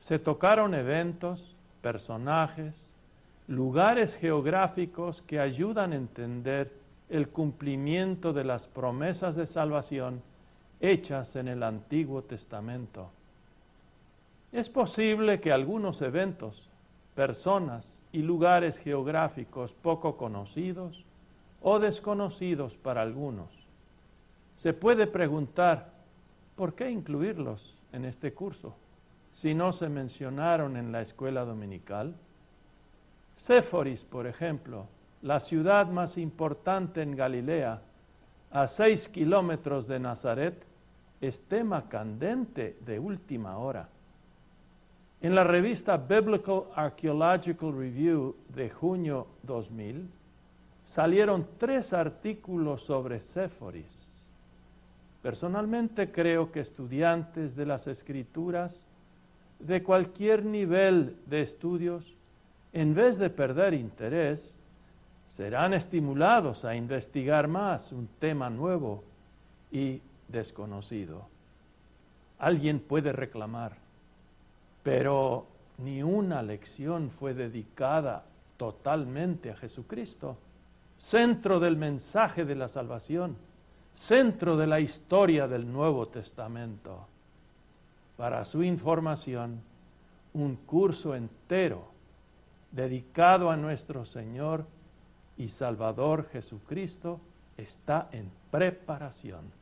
se 0.00 0.18
tocaron 0.18 0.74
eventos, 0.74 1.42
personajes, 1.80 2.74
lugares 3.46 4.14
geográficos 4.16 5.22
que 5.22 5.40
ayudan 5.40 5.92
a 5.94 5.96
entender 5.96 6.70
el 7.08 7.30
cumplimiento 7.30 8.34
de 8.34 8.44
las 8.44 8.66
promesas 8.66 9.34
de 9.34 9.46
salvación 9.46 10.20
hechas 10.78 11.34
en 11.36 11.48
el 11.48 11.62
Antiguo 11.62 12.20
Testamento. 12.20 13.10
Es 14.52 14.68
posible 14.68 15.40
que 15.40 15.52
algunos 15.52 16.00
eventos, 16.02 16.68
personas 17.14 18.02
y 18.12 18.22
lugares 18.22 18.78
geográficos 18.78 19.72
poco 19.82 20.16
conocidos 20.16 21.04
o 21.60 21.78
desconocidos 21.78 22.74
para 22.76 23.02
algunos 23.02 23.58
se 24.58 24.72
puede 24.72 25.06
preguntar, 25.06 25.92
¿por 26.56 26.74
qué 26.74 26.90
incluirlos 26.90 27.76
en 27.92 28.04
este 28.04 28.34
curso 28.34 28.74
si 29.32 29.54
no 29.54 29.72
se 29.72 29.88
mencionaron 29.88 30.76
en 30.76 30.90
la 30.90 31.00
escuela 31.00 31.44
dominical? 31.44 32.14
Séforis, 33.36 34.04
por 34.04 34.26
ejemplo, 34.26 34.86
la 35.22 35.38
ciudad 35.38 35.86
más 35.86 36.18
importante 36.18 37.02
en 37.02 37.14
Galilea, 37.14 37.80
a 38.50 38.66
seis 38.66 39.08
kilómetros 39.10 39.86
de 39.86 40.00
Nazaret, 40.00 40.60
es 41.20 41.40
tema 41.48 41.88
candente 41.88 42.76
de 42.80 42.98
última 42.98 43.58
hora. 43.58 43.88
En 45.20 45.34
la 45.34 45.44
revista 45.44 45.96
Biblical 45.96 46.64
Archaeological 46.74 47.76
Review 47.76 48.36
de 48.54 48.70
junio 48.70 49.26
2000 49.42 50.08
salieron 50.86 51.46
tres 51.58 51.92
artículos 51.92 52.82
sobre 52.82 53.20
Séforis 53.20 54.08
Personalmente 55.22 56.12
creo 56.12 56.52
que 56.52 56.60
estudiantes 56.60 57.56
de 57.56 57.66
las 57.66 57.86
escrituras 57.86 58.78
de 59.58 59.82
cualquier 59.82 60.44
nivel 60.44 61.16
de 61.26 61.42
estudios, 61.42 62.14
en 62.72 62.94
vez 62.94 63.18
de 63.18 63.28
perder 63.28 63.74
interés, 63.74 64.56
serán 65.30 65.74
estimulados 65.74 66.64
a 66.64 66.76
investigar 66.76 67.48
más 67.48 67.90
un 67.90 68.08
tema 68.20 68.48
nuevo 68.48 69.02
y 69.72 70.00
desconocido. 70.28 71.26
Alguien 72.38 72.78
puede 72.78 73.12
reclamar, 73.12 73.72
pero 74.88 75.44
ni 75.76 76.02
una 76.02 76.40
lección 76.40 77.10
fue 77.10 77.34
dedicada 77.34 78.24
totalmente 78.56 79.50
a 79.50 79.56
Jesucristo, 79.56 80.38
centro 80.96 81.60
del 81.60 81.76
mensaje 81.76 82.46
de 82.46 82.54
la 82.54 82.68
salvación 82.68 83.36
centro 83.94 84.56
de 84.56 84.66
la 84.66 84.80
historia 84.80 85.46
del 85.46 85.70
Nuevo 85.70 86.06
Testamento. 86.08 87.06
Para 88.16 88.46
su 88.46 88.62
información, 88.62 89.60
un 90.32 90.56
curso 90.56 91.14
entero 91.14 91.90
dedicado 92.72 93.50
a 93.50 93.58
nuestro 93.58 94.06
Señor 94.06 94.64
y 95.36 95.48
Salvador 95.48 96.30
Jesucristo 96.30 97.20
está 97.58 98.08
en 98.12 98.30
preparación. 98.50 99.57